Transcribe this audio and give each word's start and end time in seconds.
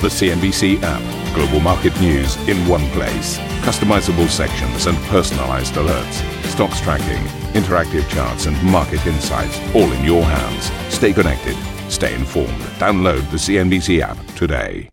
The 0.00 0.06
CNBC 0.06 0.78
app. 0.84 1.34
Global 1.34 1.58
market 1.58 2.00
news 2.00 2.36
in 2.48 2.56
one 2.68 2.88
place. 2.90 3.36
Customizable 3.66 4.28
sections 4.28 4.86
and 4.86 4.96
personalized 5.08 5.74
alerts. 5.74 6.22
Stocks 6.44 6.80
tracking, 6.80 7.20
interactive 7.60 8.08
charts, 8.08 8.46
and 8.46 8.62
market 8.62 9.04
insights 9.08 9.58
all 9.74 9.90
in 9.90 10.04
your 10.04 10.22
hands. 10.22 10.70
Stay 10.94 11.12
connected. 11.12 11.56
Stay 11.90 12.14
informed. 12.14 12.60
Download 12.78 13.28
the 13.32 13.38
CNBC 13.38 14.00
app 14.00 14.16
today. 14.36 14.88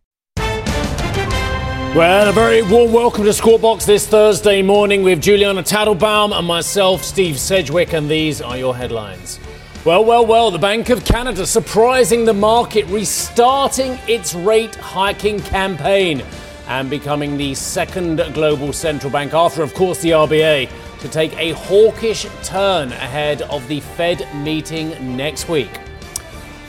Well, 1.96 2.28
a 2.28 2.34
very 2.34 2.64
warm 2.64 2.92
welcome 2.92 3.26
to 3.26 3.34
Squawk 3.34 3.62
Box 3.62 3.86
this 3.86 4.08
Thursday 4.08 4.64
morning 4.64 5.04
with 5.04 5.22
Julianna 5.22 5.62
Tatelbaum 5.62 6.36
and 6.36 6.48
myself, 6.48 7.04
Steve 7.04 7.38
Sedgwick, 7.38 7.94
and 7.94 8.10
these 8.10 8.42
are 8.42 8.58
your 8.58 8.76
headlines. 8.76 9.40
Well, 9.86 10.04
well, 10.04 10.26
well, 10.26 10.50
the 10.50 10.58
Bank 10.58 10.90
of 10.90 11.06
Canada 11.06 11.46
surprising 11.46 12.26
the 12.26 12.34
market, 12.34 12.88
restarting 12.88 14.00
its 14.08 14.34
rate 14.34 14.74
hiking 14.74 15.40
campaign 15.40 16.24
and 16.68 16.90
becoming 16.90 17.38
the 17.38 17.54
second 17.54 18.18
global 18.34 18.74
central 18.74 19.12
bank 19.12 19.36
after, 19.36 19.62
of 19.62 19.76
course, 19.76 20.02
the 20.02 20.10
RBA 20.10 20.72
to 21.02 21.08
take 21.08 21.38
a 21.38 21.52
hawkish 21.52 22.26
turn 22.42 22.94
ahead 22.94 23.44
of 23.44 23.68
the 23.68 23.80
Fed 23.80 24.28
meeting 24.34 25.16
next 25.16 25.48
week. 25.48 25.70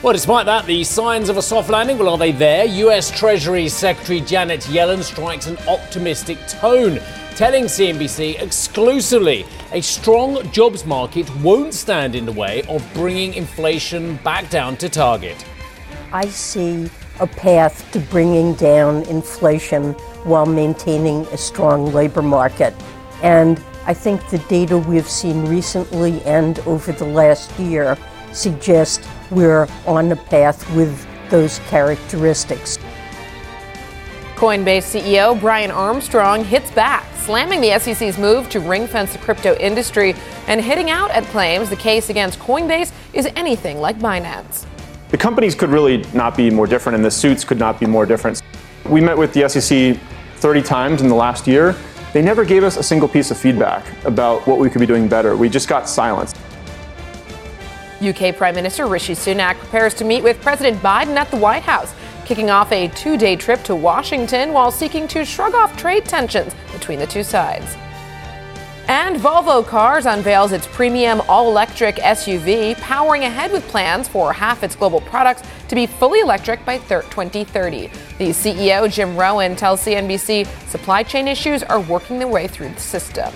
Well, 0.03 0.13
despite 0.13 0.45
that, 0.45 0.67
the 0.67 0.83
signs 0.83 1.27
of 1.27 1.37
a 1.37 1.41
soft 1.41 1.71
landing, 1.71 1.97
well, 1.97 2.09
are 2.09 2.19
they 2.19 2.31
there? 2.31 2.65
US 2.65 3.09
Treasury 3.09 3.67
Secretary 3.67 4.21
Janet 4.21 4.61
Yellen 4.61 5.01
strikes 5.01 5.47
an 5.47 5.57
optimistic 5.67 6.37
tone 6.47 6.99
telling 7.35 7.63
CNBC 7.63 8.39
exclusively 8.39 9.43
a 9.71 9.81
strong 9.81 10.49
jobs 10.51 10.85
market 10.85 11.27
won't 11.37 11.73
stand 11.73 12.13
in 12.13 12.27
the 12.27 12.31
way 12.31 12.61
of 12.69 12.87
bringing 12.93 13.33
inflation 13.33 14.17
back 14.17 14.47
down 14.51 14.77
to 14.77 14.87
target. 14.87 15.43
I 16.11 16.27
see 16.27 16.91
a 17.19 17.25
path 17.25 17.91
to 17.91 17.99
bringing 17.99 18.53
down 18.53 19.01
inflation 19.05 19.93
while 20.25 20.45
maintaining 20.45 21.25
a 21.27 21.37
strong 21.37 21.91
labor 21.91 22.21
market. 22.21 22.75
And 23.23 23.59
I 23.87 23.95
think 23.95 24.29
the 24.29 24.37
data 24.47 24.77
we've 24.77 25.09
seen 25.09 25.45
recently 25.45 26.21
and 26.21 26.59
over 26.59 26.91
the 26.91 27.05
last 27.05 27.51
year 27.59 27.97
suggest 28.31 29.01
we're 29.31 29.67
on 29.85 30.09
the 30.09 30.15
path 30.15 30.69
with 30.75 31.05
those 31.29 31.59
characteristics. 31.69 32.77
Coinbase 34.35 35.01
CEO 35.01 35.39
Brian 35.39 35.71
Armstrong 35.71 36.43
hits 36.43 36.69
back, 36.71 37.05
slamming 37.15 37.59
the 37.59 37.77
SEC's 37.79 38.19
move 38.19 38.49
to 38.49 38.59
ring 38.59 38.85
fence 38.85 39.13
the 39.13 39.17
crypto 39.17 39.55
industry 39.55 40.13
and 40.45 40.61
hitting 40.61 40.91
out 40.91 41.09
at 41.11 41.23
claims 41.25 41.69
the 41.69 41.75
case 41.75 42.09
against 42.09 42.37
Coinbase 42.39 42.91
is 43.13 43.27
anything 43.35 43.79
like 43.79 43.97
Binance. 43.97 44.65
The 45.09 45.17
companies 45.17 45.55
could 45.55 45.69
really 45.69 46.05
not 46.13 46.37
be 46.37 46.49
more 46.49 46.67
different, 46.67 46.97
and 46.97 47.03
the 47.03 47.09
suits 47.09 47.43
could 47.43 47.57
not 47.57 47.79
be 47.79 47.85
more 47.85 48.05
different. 48.05 48.41
We 48.85 49.01
met 49.01 49.17
with 49.17 49.33
the 49.33 49.49
SEC 49.49 49.97
30 50.35 50.61
times 50.61 51.01
in 51.01 51.07
the 51.07 51.15
last 51.15 51.47
year. 51.47 51.75
They 52.13 52.21
never 52.21 52.45
gave 52.45 52.63
us 52.63 52.77
a 52.77 52.83
single 52.83 53.07
piece 53.07 53.31
of 53.31 53.37
feedback 53.37 53.85
about 54.05 54.45
what 54.45 54.59
we 54.59 54.69
could 54.69 54.79
be 54.79 54.85
doing 54.85 55.07
better. 55.07 55.35
We 55.35 55.49
just 55.49 55.67
got 55.67 55.89
silence. 55.89 56.33
UK 58.01 58.35
Prime 58.35 58.55
Minister 58.55 58.87
Rishi 58.87 59.13
Sunak 59.13 59.57
prepares 59.57 59.93
to 59.95 60.05
meet 60.05 60.23
with 60.23 60.41
President 60.41 60.81
Biden 60.81 61.15
at 61.15 61.31
the 61.31 61.37
White 61.37 61.63
House 61.63 61.93
kicking 62.27 62.49
off 62.49 62.71
a 62.73 62.89
two 62.89 63.17
day 63.17 63.37
trip 63.37 63.63
to 63.63 63.73
Washington 63.73 64.51
while 64.51 64.69
seeking 64.69 65.07
to 65.07 65.23
shrug 65.23 65.55
off 65.55 65.77
trade 65.77 66.03
tensions 66.03 66.53
between 66.73 66.99
the 66.99 67.07
two 67.07 67.23
sides. 67.23 67.77
And 68.89 69.17
Volvo 69.17 69.65
Cars 69.65 70.05
unveils 70.05 70.51
its 70.51 70.67
premium 70.67 71.21
all 71.27 71.49
electric 71.49 71.95
SUV, 71.97 72.77
powering 72.79 73.23
ahead 73.23 73.51
with 73.51 73.67
plans 73.67 74.07
for 74.07 74.31
half 74.31 74.63
its 74.63 74.75
global 74.75 75.01
products 75.01 75.43
to 75.67 75.75
be 75.75 75.85
fully 75.85 76.19
electric 76.19 76.63
by 76.65 76.77
2030. 76.77 77.87
The 78.17 78.29
CEO, 78.29 78.89
Jim 78.89 79.17
Rowan, 79.17 79.55
tells 79.57 79.81
CNBC 79.83 80.47
supply 80.69 81.03
chain 81.03 81.27
issues 81.27 81.63
are 81.63 81.81
working 81.81 82.19
their 82.19 82.29
way 82.29 82.47
through 82.47 82.69
the 82.69 82.79
system. 82.79 83.33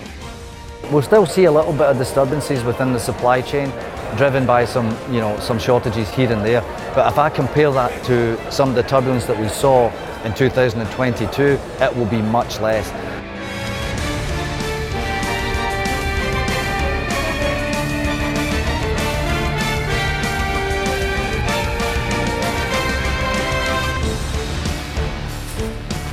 We'll 0.89 1.01
still 1.01 1.25
see 1.25 1.45
a 1.45 1.51
little 1.51 1.73
bit 1.73 1.83
of 1.83 1.97
disturbances 1.97 2.63
within 2.63 2.93
the 2.93 2.99
supply 2.99 3.41
chain, 3.41 3.71
driven 4.17 4.45
by 4.45 4.65
some, 4.65 4.89
you 5.13 5.19
know, 5.19 5.39
some 5.39 5.59
shortages 5.59 6.09
here 6.09 6.31
and 6.31 6.45
there. 6.45 6.61
But 6.93 7.11
if 7.11 7.17
I 7.17 7.29
compare 7.29 7.71
that 7.71 8.03
to 8.05 8.37
some 8.51 8.69
of 8.69 8.75
the 8.75 8.83
turbulence 8.83 9.25
that 9.25 9.39
we 9.39 9.47
saw 9.47 9.91
in 10.23 10.33
2022, 10.33 11.59
it 11.79 11.95
will 11.95 12.05
be 12.05 12.21
much 12.21 12.59
less. 12.59 12.91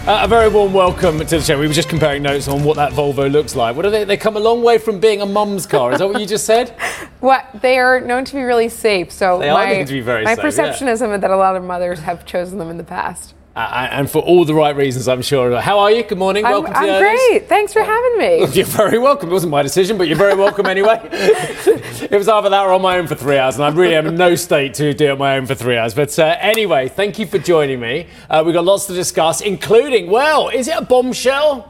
Uh, 0.09 0.21
a 0.23 0.27
very 0.27 0.49
warm 0.49 0.73
welcome 0.73 1.19
to 1.19 1.25
the 1.27 1.41
show. 1.43 1.61
We 1.61 1.67
were 1.67 1.75
just 1.75 1.91
comparing 1.91 2.23
notes 2.23 2.49
on 2.49 2.65
what 2.65 2.77
that 2.77 2.93
Volvo 2.93 3.31
looks 3.31 3.55
like. 3.55 3.77
What 3.77 3.85
are 3.85 3.91
they? 3.91 4.05
They 4.05 4.17
come 4.17 4.39
a 4.39 4.41
long 4.41 4.63
way 4.63 4.79
from 4.79 5.01
being 5.01 5.21
a 5.21 5.27
mum's 5.27 5.67
car. 5.67 5.93
Is 5.93 5.99
that 5.99 6.09
what 6.09 6.19
you 6.19 6.27
just 6.27 6.47
said? 6.47 6.75
what 7.21 7.47
they 7.61 7.79
are 7.79 8.01
known 8.01 8.25
to 8.25 8.35
be 8.35 8.43
really 8.43 8.69
safe. 8.69 9.11
So 9.11 9.39
they 9.39 9.51
my, 9.51 9.73
are 9.73 9.77
known 9.77 9.87
to 9.87 9.93
be 9.93 10.01
very 10.01 10.25
my 10.25 10.35
safe. 10.35 10.43
Perception 10.43 10.87
yeah. 10.87 10.93
is 10.95 11.01
that 11.01 11.31
a 11.31 11.37
lot 11.37 11.57
of 11.57 11.65
mothers 11.65 12.01
have 12.01 12.25
chosen 12.25 12.59
them 12.59 12.71
in 12.71 12.77
the 12.77 12.85
past. 12.85 13.35
Uh, 13.59 13.89
and 13.91 14.09
for 14.09 14.23
all 14.23 14.45
the 14.45 14.55
right 14.55 14.77
reasons, 14.77 15.09
I'm 15.09 15.21
sure. 15.21 15.61
How 15.61 15.81
are 15.81 15.91
you? 15.91 16.05
Good 16.05 16.17
morning. 16.17 16.45
I'm, 16.45 16.53
welcome 16.53 16.75
I'm 16.77 16.87
the 16.87 17.01
great. 17.01 17.49
Thanks 17.49 17.73
for 17.73 17.83
having 17.83 18.19
me. 18.19 18.47
You're 18.53 18.65
very 18.65 19.01
welcome. 19.01 19.31
It 19.31 19.33
wasn't 19.33 19.51
my 19.51 19.63
decision, 19.63 19.99
but 19.99 20.07
you're 20.07 20.17
very 20.17 20.37
welcome 20.37 20.67
anyway. 20.67 21.01
it 21.11 22.13
was 22.13 22.29
either 22.29 22.51
that 22.51 22.63
or 22.65 22.73
on 22.73 22.83
my 22.83 22.99
own 22.99 23.09
for 23.09 23.17
three 23.17 23.37
hours, 23.37 23.57
and 23.57 23.65
I 23.65 23.71
really 23.71 23.97
am 23.97 24.07
in 24.07 24.15
no 24.15 24.37
state 24.37 24.75
to 24.75 24.95
do 24.95 25.07
it 25.07 25.11
on 25.11 25.19
my 25.19 25.37
own 25.37 25.47
for 25.47 25.57
three 25.57 25.77
hours. 25.77 25.93
But 25.93 26.17
uh, 26.21 26.37
anyway, 26.39 26.89
thank 26.89 27.19
you 27.19 27.27
for 27.27 27.39
joining 27.39 27.81
me. 27.81 28.07
Uh, 28.31 28.45
we've 28.47 28.55
got 28.55 28.65
lots 28.65 28.87
to 28.87 28.95
discuss, 28.95 29.41
including, 29.41 30.09
well, 30.09 30.51
is 30.51 30.69
it 30.69 30.77
a 30.77 30.85
bombshell? 30.85 31.69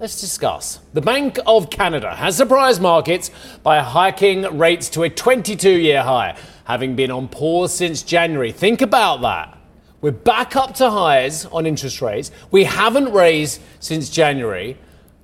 Let's 0.00 0.18
discuss. 0.18 0.80
The 0.94 1.02
Bank 1.02 1.38
of 1.46 1.68
Canada 1.68 2.14
has 2.14 2.34
surprised 2.34 2.80
markets 2.80 3.30
by 3.62 3.80
hiking 3.80 4.56
rates 4.56 4.88
to 4.90 5.02
a 5.02 5.10
22 5.10 5.72
year 5.72 6.02
high, 6.02 6.38
having 6.64 6.96
been 6.96 7.10
on 7.10 7.28
pause 7.28 7.74
since 7.74 8.02
January. 8.02 8.50
Think 8.50 8.80
about 8.80 9.20
that. 9.20 9.58
We're 10.00 10.12
back 10.12 10.56
up 10.56 10.74
to 10.76 10.88
highs 10.88 11.44
on 11.44 11.66
interest 11.66 12.00
rates. 12.00 12.30
We 12.50 12.64
haven't 12.64 13.12
raised 13.12 13.60
since 13.80 14.08
January. 14.08 14.78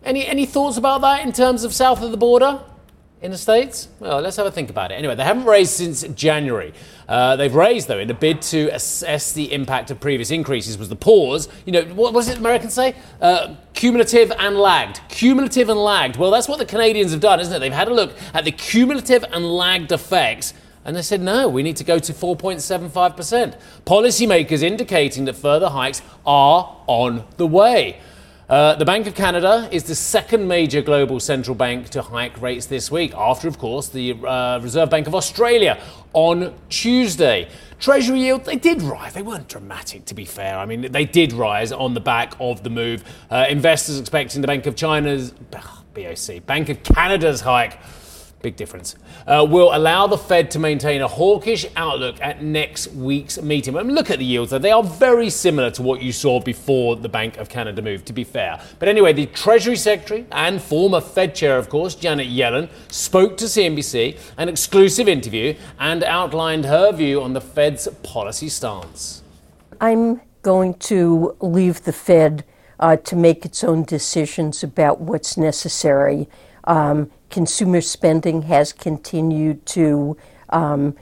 Any, 0.05 0.27
any 0.27 0.45
thoughts 0.45 0.77
about 0.77 1.01
that 1.01 1.25
in 1.25 1.33
terms 1.33 1.65
of 1.65 1.73
south 1.73 2.03
of 2.03 2.11
the 2.11 2.19
border 2.19 2.61
in 3.27 3.33
the 3.33 3.37
States? 3.37 3.89
Well, 3.99 4.21
let's 4.21 4.37
have 4.37 4.47
a 4.47 4.51
think 4.51 4.71
about 4.71 4.93
it. 4.93 4.95
Anyway, 4.95 5.17
they 5.17 5.25
haven't 5.25 5.45
raised 5.45 5.73
since 5.73 6.03
January. 6.15 6.73
Uh, 7.09 7.37
they've 7.37 7.55
raised, 7.55 7.89
though, 7.89 7.99
in 7.99 8.09
a 8.09 8.15
bid 8.15 8.41
to 8.41 8.69
assess 8.69 9.33
the 9.33 9.53
impact 9.53 9.91
of 9.91 10.01
previous 10.01 10.31
increases, 10.31 10.79
was 10.79 10.89
the 10.89 10.97
pause. 10.97 11.49
You 11.67 11.73
know, 11.73 11.83
what 11.95 12.15
was 12.15 12.29
it 12.29 12.39
Americans 12.39 12.73
say? 12.73 12.95
Uh, 13.21 13.57
cumulative 13.75 14.33
and 14.39 14.57
lagged. 14.57 15.01
Cumulative 15.09 15.69
and 15.69 15.79
lagged. 15.79 16.17
Well, 16.17 16.31
that's 16.31 16.49
what 16.49 16.59
the 16.59 16.65
Canadians 16.65 17.11
have 17.11 17.21
done, 17.21 17.41
isn't 17.41 17.53
it? 17.53 17.59
They've 17.59 17.73
had 17.73 17.89
a 17.89 17.95
look 17.95 18.15
at 18.33 18.45
the 18.45 18.53
cumulative 18.53 19.25
and 19.25 19.45
lagged 19.45 19.93
effects 19.93 20.55
and 20.87 20.95
they 20.95 21.03
said, 21.03 21.21
no, 21.21 21.49
we 21.49 21.65
need 21.65 21.75
to 21.79 21.85
go 21.85 21.99
to 21.99 22.13
4.75%. 22.13 23.59
Policymakers 23.85 24.63
indicating 24.63 25.25
that 25.25 25.35
further 25.35 25.69
hikes 25.69 26.01
are 26.25 26.77
on 26.87 27.25
the 27.39 27.47
way. 27.47 27.99
Uh, 28.49 28.77
the 28.77 28.85
Bank 28.85 29.09
of 29.09 29.15
Canada 29.17 29.69
is 29.73 29.83
the 29.83 29.95
second 29.97 30.47
major 30.47 30.81
global 30.81 31.19
central 31.19 31.57
bank 31.57 31.89
to 31.89 32.01
hike 32.01 32.41
rates 32.41 32.67
this 32.67 32.93
week, 32.93 33.13
after, 33.17 33.49
of 33.49 33.59
course, 33.59 33.89
the 33.89 34.13
uh, 34.13 34.61
Reserve 34.61 34.89
Bank 34.89 35.09
of 35.09 35.17
Australia 35.17 35.83
on 36.13 36.55
Tuesday. 36.69 37.49
Treasury 37.81 38.21
yield, 38.21 38.45
they 38.45 38.55
did 38.55 38.83
rise. 38.83 39.15
They 39.15 39.23
weren't 39.23 39.49
dramatic, 39.49 40.05
to 40.05 40.15
be 40.15 40.25
fair. 40.25 40.59
I 40.59 40.65
mean, 40.65 40.93
they 40.93 41.05
did 41.05 41.33
rise 41.33 41.73
on 41.73 41.95
the 41.95 42.01
back 42.01 42.35
of 42.39 42.63
the 42.63 42.71
move. 42.71 43.03
Uh, 43.33 43.47
investors 43.49 43.99
expecting 43.99 44.43
the 44.43 44.47
Bank 44.47 44.67
of 44.67 44.77
China's, 44.77 45.33
BOC, 45.93 46.47
Bank 46.47 46.69
of 46.69 46.85
Canada's 46.85 47.41
hike 47.41 47.81
big 48.43 48.57
difference, 48.57 48.95
uh, 49.27 49.47
will 49.49 49.75
allow 49.75 50.07
the 50.07 50.19
Fed 50.19 50.51
to 50.53 50.59
maintain 50.59 51.01
a 51.01 51.09
hawkish 51.09 51.67
outlook 51.77 52.17
at 52.21 52.43
next 52.43 52.89
week's 52.93 53.41
meeting. 53.41 53.75
Look 53.75 54.11
at 54.11 54.19
the 54.19 54.25
yields 54.25 54.51
there. 54.51 54.61
They 54.61 54.71
are 54.71 54.83
very 54.83 55.31
similar 55.31 55.71
to 55.73 55.83
what 55.83 56.03
you 56.03 56.13
saw 56.13 56.41
before 56.41 56.97
the 56.97 57.09
Bank 57.09 57.39
of 57.39 57.49
Canada 57.49 57.83
move, 57.83 58.05
to 58.05 58.13
be 58.13 58.25
fair. 58.25 58.61
But 58.79 58.89
anyway, 58.89 59.13
the 59.13 59.27
Treasury 59.27 59.77
Secretary 59.77 60.27
and 60.31 60.63
former 60.63 61.01
Fed 61.01 61.35
Chair, 61.35 61.59
of 61.59 61.69
course, 61.69 61.95
Janet 61.95 62.29
Yellen, 62.29 62.69
spoke 62.89 63.37
to 63.39 63.47
CNBC, 63.47 64.19
an 64.37 64.49
exclusive 64.49 65.09
interview, 65.09 65.55
and 65.79 66.05
outlined 66.05 66.65
her 66.67 66.93
view 66.93 67.23
on 67.23 67.33
the 67.33 67.41
Fed's 67.41 67.89
policy 68.03 68.49
stance. 68.49 69.23
I'm 69.81 70.21
going 70.43 70.75
to 70.75 71.37
leave 71.41 71.83
the 71.83 71.93
Fed 71.93 72.45
uh, 72.79 72.97
to 72.97 73.17
make 73.17 73.45
its 73.45 73.65
own 73.65 73.83
decisions 73.83 74.63
about 74.63 75.01
what's 75.01 75.37
necessary. 75.37 76.29
Um, 76.65 77.11
consumer 77.31 77.81
spending 77.81 78.43
has 78.43 78.73
continued 78.73 79.65
to 79.67 80.17
um, 80.51 80.95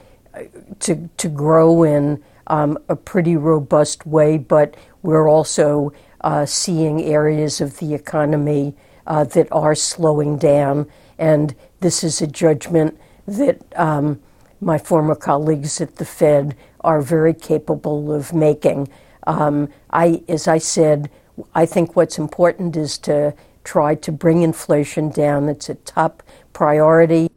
to 0.81 1.09
to 1.17 1.29
grow 1.29 1.83
in 1.83 2.23
um, 2.47 2.79
a 2.89 2.97
pretty 2.97 3.37
robust 3.37 4.07
way, 4.07 4.39
but 4.39 4.75
we're 5.03 5.29
also 5.29 5.93
uh, 6.23 6.47
seeing 6.47 7.03
areas 7.03 7.61
of 7.61 7.79
the 7.79 7.95
economy 7.95 8.75
uh, 9.07 9.25
that 9.25 9.49
are 9.53 9.75
slowing 9.75 10.39
down, 10.39 10.87
and 11.19 11.55
this 11.81 12.03
is 12.03 12.23
a 12.23 12.27
judgment 12.27 12.99
that 13.27 13.61
um, 13.79 14.21
my 14.61 14.79
former 14.79 15.15
colleagues 15.15 15.81
at 15.81 15.97
the 15.97 16.05
Fed 16.05 16.57
are 16.81 17.01
very 17.03 17.35
capable 17.35 18.13
of 18.13 18.33
making. 18.33 18.89
um, 19.27 19.69
I, 19.91 20.23
as 20.29 20.49
I 20.49 20.59
said, 20.59 21.11
I 21.55 21.67
think 21.67 21.97
what's 21.97 22.19
important 22.19 22.77
is 22.77 22.99
to 22.99 23.35
try 23.65 23.95
to 23.97 24.13
bring 24.13 24.43
inflation 24.43 25.09
down. 25.11 25.49
It's 25.49 25.69
a 25.69 25.75
top 25.75 26.23
priority. 26.53 27.31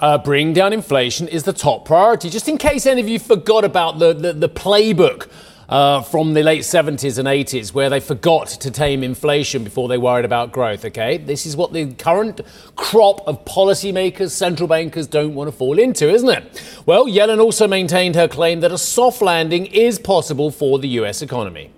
Uh, 0.00 0.18
bring 0.18 0.52
down 0.52 0.72
inflation 0.72 1.28
is 1.28 1.44
the 1.44 1.52
top 1.52 1.84
priority. 1.84 2.28
Just 2.28 2.48
in 2.48 2.58
case 2.58 2.86
any 2.86 3.00
of 3.00 3.08
you 3.08 3.18
forgot 3.18 3.64
about 3.64 3.98
the, 3.98 4.12
the, 4.12 4.32
the 4.32 4.48
playbook 4.48 5.30
uh, 5.68 6.02
from 6.02 6.34
the 6.34 6.42
late 6.42 6.62
70s 6.62 7.18
and 7.18 7.28
80s, 7.28 7.72
where 7.72 7.88
they 7.88 8.00
forgot 8.00 8.48
to 8.48 8.70
tame 8.70 9.02
inflation 9.02 9.64
before 9.64 9.88
they 9.88 9.96
worried 9.96 10.24
about 10.24 10.52
growth. 10.52 10.84
Okay, 10.84 11.16
this 11.16 11.46
is 11.46 11.56
what 11.56 11.72
the 11.72 11.92
current 11.94 12.40
crop 12.76 13.26
of 13.26 13.44
policymakers, 13.44 14.30
central 14.30 14.68
bankers 14.68 15.06
don't 15.06 15.34
want 15.34 15.48
to 15.48 15.56
fall 15.56 15.78
into, 15.78 16.08
isn't 16.08 16.28
it? 16.28 16.82
Well, 16.86 17.06
Yellen 17.06 17.40
also 17.40 17.66
maintained 17.66 18.14
her 18.14 18.28
claim 18.28 18.60
that 18.60 18.72
a 18.72 18.78
soft 18.78 19.22
landing 19.22 19.66
is 19.66 19.98
possible 19.98 20.50
for 20.50 20.78
the 20.78 20.88
U.S. 20.88 21.22
economy. 21.22 21.70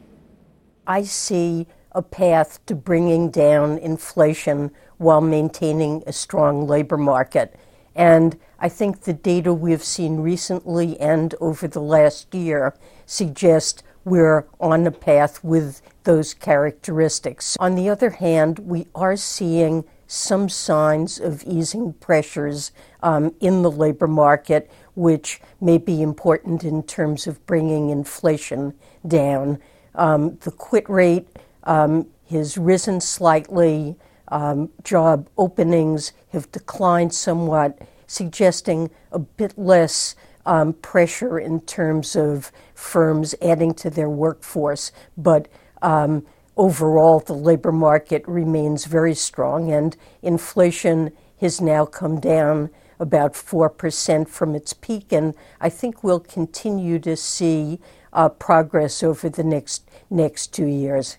I 0.86 1.02
see 1.02 1.66
a 1.96 2.02
path 2.02 2.64
to 2.66 2.74
bringing 2.74 3.30
down 3.30 3.78
inflation 3.78 4.70
while 4.98 5.22
maintaining 5.22 6.02
a 6.06 6.12
strong 6.12 6.66
labor 6.66 6.98
market. 6.98 7.58
And 7.94 8.38
I 8.60 8.68
think 8.68 9.00
the 9.00 9.14
data 9.14 9.52
we've 9.54 9.82
seen 9.82 10.20
recently 10.20 11.00
and 11.00 11.34
over 11.40 11.66
the 11.66 11.80
last 11.80 12.34
year 12.34 12.74
suggest 13.06 13.82
we're 14.04 14.46
on 14.60 14.86
a 14.86 14.92
path 14.92 15.42
with 15.42 15.80
those 16.04 16.34
characteristics. 16.34 17.56
On 17.58 17.74
the 17.74 17.88
other 17.88 18.10
hand, 18.10 18.60
we 18.60 18.86
are 18.94 19.16
seeing 19.16 19.84
some 20.06 20.48
signs 20.48 21.18
of 21.18 21.42
easing 21.44 21.92
pressures 21.94 22.70
um, 23.02 23.34
in 23.40 23.62
the 23.62 23.70
labor 23.70 24.06
market, 24.06 24.70
which 24.94 25.40
may 25.60 25.78
be 25.78 26.02
important 26.02 26.62
in 26.62 26.82
terms 26.82 27.26
of 27.26 27.44
bringing 27.46 27.90
inflation 27.90 28.74
down. 29.08 29.58
Um, 29.94 30.36
the 30.42 30.52
quit 30.52 30.88
rate 30.88 31.26
um, 31.66 32.06
has 32.30 32.56
risen 32.56 33.00
slightly. 33.00 33.96
Um, 34.28 34.70
job 34.82 35.28
openings 35.36 36.12
have 36.30 36.50
declined 36.50 37.14
somewhat, 37.14 37.78
suggesting 38.06 38.90
a 39.12 39.18
bit 39.18 39.56
less 39.56 40.16
um, 40.46 40.72
pressure 40.74 41.38
in 41.38 41.60
terms 41.60 42.16
of 42.16 42.50
firms 42.74 43.34
adding 43.42 43.74
to 43.74 43.90
their 43.90 44.08
workforce. 44.08 44.92
But 45.16 45.48
um, 45.82 46.24
overall, 46.56 47.20
the 47.20 47.34
labor 47.34 47.72
market 47.72 48.26
remains 48.26 48.86
very 48.86 49.14
strong, 49.14 49.70
and 49.70 49.96
inflation 50.22 51.12
has 51.40 51.60
now 51.60 51.84
come 51.84 52.18
down 52.18 52.70
about 52.98 53.34
4% 53.34 54.28
from 54.28 54.54
its 54.54 54.72
peak. 54.72 55.12
And 55.12 55.34
I 55.60 55.68
think 55.68 56.02
we'll 56.02 56.20
continue 56.20 56.98
to 57.00 57.16
see 57.16 57.78
uh, 58.12 58.30
progress 58.30 59.02
over 59.02 59.28
the 59.28 59.44
next, 59.44 59.88
next 60.08 60.54
two 60.54 60.66
years. 60.66 61.18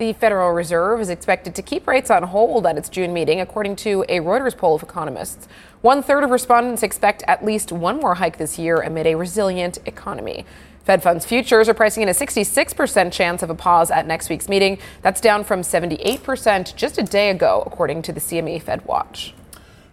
The 0.00 0.12
Federal 0.12 0.50
Reserve 0.50 1.00
is 1.00 1.08
expected 1.08 1.54
to 1.54 1.62
keep 1.62 1.86
rates 1.86 2.10
on 2.10 2.24
hold 2.24 2.66
at 2.66 2.76
its 2.76 2.88
June 2.88 3.12
meeting, 3.12 3.40
according 3.40 3.76
to 3.76 4.04
a 4.08 4.18
Reuters 4.18 4.56
poll 4.56 4.74
of 4.74 4.82
economists. 4.82 5.46
One 5.82 6.02
third 6.02 6.24
of 6.24 6.30
respondents 6.30 6.82
expect 6.82 7.22
at 7.28 7.44
least 7.44 7.70
one 7.70 8.00
more 8.00 8.16
hike 8.16 8.36
this 8.36 8.58
year 8.58 8.80
amid 8.80 9.06
a 9.06 9.14
resilient 9.14 9.78
economy. 9.86 10.46
Fed 10.82 11.00
funds 11.00 11.24
futures 11.24 11.68
are 11.68 11.74
pricing 11.74 12.02
in 12.02 12.08
a 12.08 12.12
66% 12.12 13.12
chance 13.12 13.40
of 13.44 13.50
a 13.50 13.54
pause 13.54 13.92
at 13.92 14.04
next 14.04 14.28
week's 14.28 14.48
meeting. 14.48 14.78
That's 15.02 15.20
down 15.20 15.44
from 15.44 15.60
78% 15.60 16.74
just 16.74 16.98
a 16.98 17.04
day 17.04 17.30
ago, 17.30 17.62
according 17.64 18.02
to 18.02 18.12
the 18.12 18.18
CME 18.18 18.62
Fed 18.62 18.84
Watch. 18.86 19.32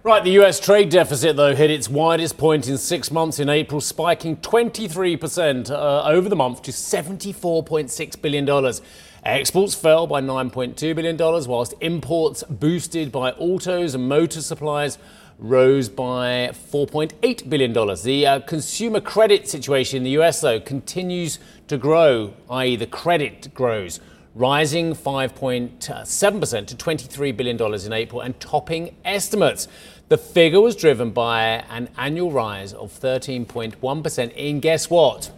Right, 0.03 0.24
the 0.24 0.31
US 0.42 0.59
trade 0.59 0.89
deficit, 0.89 1.36
though, 1.36 1.53
hit 1.53 1.69
its 1.69 1.88
widest 1.88 2.39
point 2.39 2.68
in 2.68 2.80
six 2.80 3.12
months 3.12 3.39
in 3.39 3.50
April, 3.50 3.80
spiking 3.80 4.38
23% 4.38 5.69
uh, 5.69 6.06
over 6.06 6.27
the 6.27 6.36
month 6.36 6.63
to 6.63 6.71
$74.6 6.71 8.19
billion. 8.19 8.74
Exports 9.23 9.75
fell 9.75 10.07
by 10.07 10.19
$9.2 10.19 10.95
billion, 10.95 11.15
whilst 11.47 11.75
imports, 11.79 12.41
boosted 12.44 13.12
by 13.12 13.31
autos 13.33 13.94
and 13.94 14.09
motor 14.09 14.41
supplies, 14.41 14.97
rose 15.38 15.89
by 15.89 16.50
$4.8 16.71 17.47
billion. 17.47 17.71
The 17.71 18.25
uh, 18.25 18.39
consumer 18.39 19.00
credit 19.00 19.47
situation 19.47 19.97
in 19.97 20.03
the 20.03 20.19
US, 20.21 20.41
though, 20.41 20.59
continues 20.59 21.38
to 21.68 21.77
grow, 21.77 22.33
i.e., 22.50 22.75
the 22.75 22.88
credit 22.88 23.53
grows, 23.53 24.00
rising 24.33 24.95
5.7% 24.95 26.67
to 26.67 26.75
$23 26.75 27.38
billion 27.38 27.85
in 27.85 27.94
April 27.94 28.21
and 28.21 28.39
topping 28.39 28.95
estimates. 29.06 29.67
The 30.09 30.17
figure 30.17 30.62
was 30.62 30.75
driven 30.75 31.12
by 31.12 31.63
an 31.69 31.89
annual 31.95 32.31
rise 32.31 32.74
of 32.74 32.91
13.1% 32.91 34.33
in 34.33 34.59
guess 34.62 34.89
what? 34.89 35.31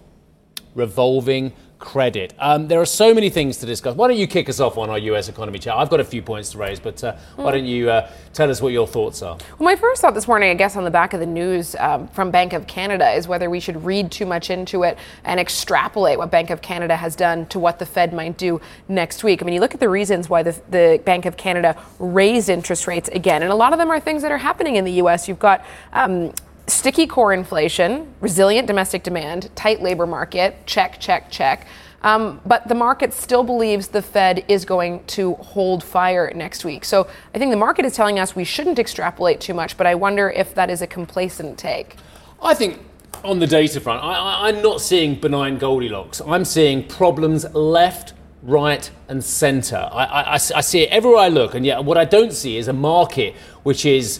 Revolving 0.74 1.52
credit. 1.84 2.34
Um, 2.40 2.70
there 2.70 2.80
are 2.80 2.86
so 2.86 3.14
many 3.14 3.30
things 3.30 3.58
to 3.58 3.66
discuss. 3.66 3.94
Why 3.96 4.08
don't 4.08 4.18
you 4.18 4.26
kick 4.26 4.48
us 4.48 4.62
off 4.62 4.78
on 4.78 4.90
our 4.90 4.98
US 4.98 5.28
economy 5.28 5.60
chat? 5.60 5.76
I've 5.76 5.90
got 5.90 6.00
a 6.00 6.06
few 6.06 6.22
points 6.22 6.52
to 6.52 6.58
raise, 6.58 6.80
but 6.80 7.04
uh, 7.04 7.18
why 7.36 7.52
don't 7.52 7.66
you 7.66 7.90
uh, 7.90 8.10
tell 8.32 8.50
us 8.50 8.62
what 8.62 8.72
your 8.72 8.88
thoughts 8.88 9.22
are? 9.22 9.38
Well, 9.60 9.66
my 9.66 9.76
first 9.76 10.02
thought 10.02 10.14
this 10.14 10.26
morning, 10.26 10.50
I 10.50 10.54
guess, 10.54 10.78
on 10.78 10.86
the 10.86 10.92
back 10.92 11.14
of 11.14 11.20
the 11.20 11.26
news 11.26 11.76
um, 11.76 12.08
from 12.08 12.32
Bank 12.32 12.54
of 12.54 12.68
Canada 12.68 13.12
is 13.12 13.28
whether 13.28 13.50
we 13.50 13.60
should 13.60 13.84
read 13.84 14.12
too 14.12 14.26
much 14.26 14.50
into 14.50 14.84
it 14.84 14.98
and 15.26 15.42
extrapolate 15.42 16.18
what 16.18 16.32
Bank 16.32 16.50
of 16.50 16.62
Canada 16.62 16.96
has 16.96 17.18
done 17.18 17.48
to 17.48 17.60
what 17.60 17.80
the 17.80 17.86
Fed 17.86 18.14
might 18.14 18.38
do 18.38 18.62
next 18.88 19.26
week. 19.26 19.42
I 19.42 19.46
mean, 19.46 19.54
you 19.54 19.60
look 19.60 19.74
at 19.74 19.82
the 19.82 19.90
reasons 19.90 20.30
why 20.30 20.42
the, 20.42 20.60
the 20.70 21.02
Bank 21.04 21.26
of 21.26 21.36
Canada 21.36 21.76
raised 22.00 22.48
interest 22.48 22.88
rates 22.88 23.10
again, 23.10 23.44
and 23.44 23.52
a 23.52 23.56
lot 23.56 23.74
of 23.74 23.80
them 23.80 23.92
are 23.92 24.00
things 24.00 24.22
that 24.22 24.32
are 24.32 24.38
happening 24.38 24.78
in 24.78 24.86
the 24.86 24.94
US. 24.94 25.28
You've 25.28 25.40
got 25.40 25.66
um, 25.92 26.32
sticky 26.68 27.08
core 27.08 27.34
inflation, 27.34 28.14
resilient 28.22 28.68
domestic 28.68 29.04
demand, 29.04 29.50
tight 29.56 29.82
labor 29.82 30.06
market, 30.06 30.66
check, 30.66 31.00
check, 31.00 31.30
check. 31.30 31.68
Um, 32.04 32.42
but 32.46 32.68
the 32.68 32.76
market 32.76 33.14
still 33.14 33.44
believes 33.44 33.88
the 33.88 34.02
Fed 34.02 34.44
is 34.50 34.66
going 34.66 35.06
to 35.06 35.36
hold 35.36 35.84
fire 35.84 36.32
next 36.36 36.66
week. 36.66 36.84
So 36.84 37.08
I 37.34 37.38
think 37.38 37.52
the 37.52 37.58
market 37.58 37.86
is 37.86 37.96
telling 37.96 38.20
us 38.20 38.36
we 38.36 38.44
shouldn't 38.44 38.78
extrapolate 38.78 39.40
too 39.40 39.54
much, 39.54 39.78
but 39.78 39.88
I 39.88 39.96
wonder 39.96 40.30
if 40.30 40.54
that 40.56 40.70
is 40.70 40.82
a 40.82 40.88
complacent 40.88 41.58
take. 41.58 41.96
I 42.42 42.54
think 42.54 42.80
on 43.24 43.40
the 43.40 43.48
data 43.48 43.80
front, 43.80 44.04
I, 44.04 44.50
am 44.50 44.62
not 44.62 44.82
seeing 44.82 45.16
benign 45.16 45.58
Goldilocks. 45.58 46.22
I'm 46.28 46.44
seeing 46.44 46.86
problems 46.86 47.46
left, 47.54 48.14
right, 48.42 48.90
and 49.08 49.24
centre. 49.24 49.90
I, 49.92 50.04
I, 50.04 50.34
I 50.34 50.38
see 50.38 50.82
it 50.82 50.90
everywhere 50.90 51.20
I 51.20 51.30
look, 51.30 51.56
and 51.56 51.66
yet 51.66 51.86
what 51.86 51.98
I 51.98 52.04
don't 52.04 52.34
see 52.34 52.58
is 52.58 52.68
a 52.68 52.74
market 52.74 53.36
which 53.64 53.86
is 53.86 54.20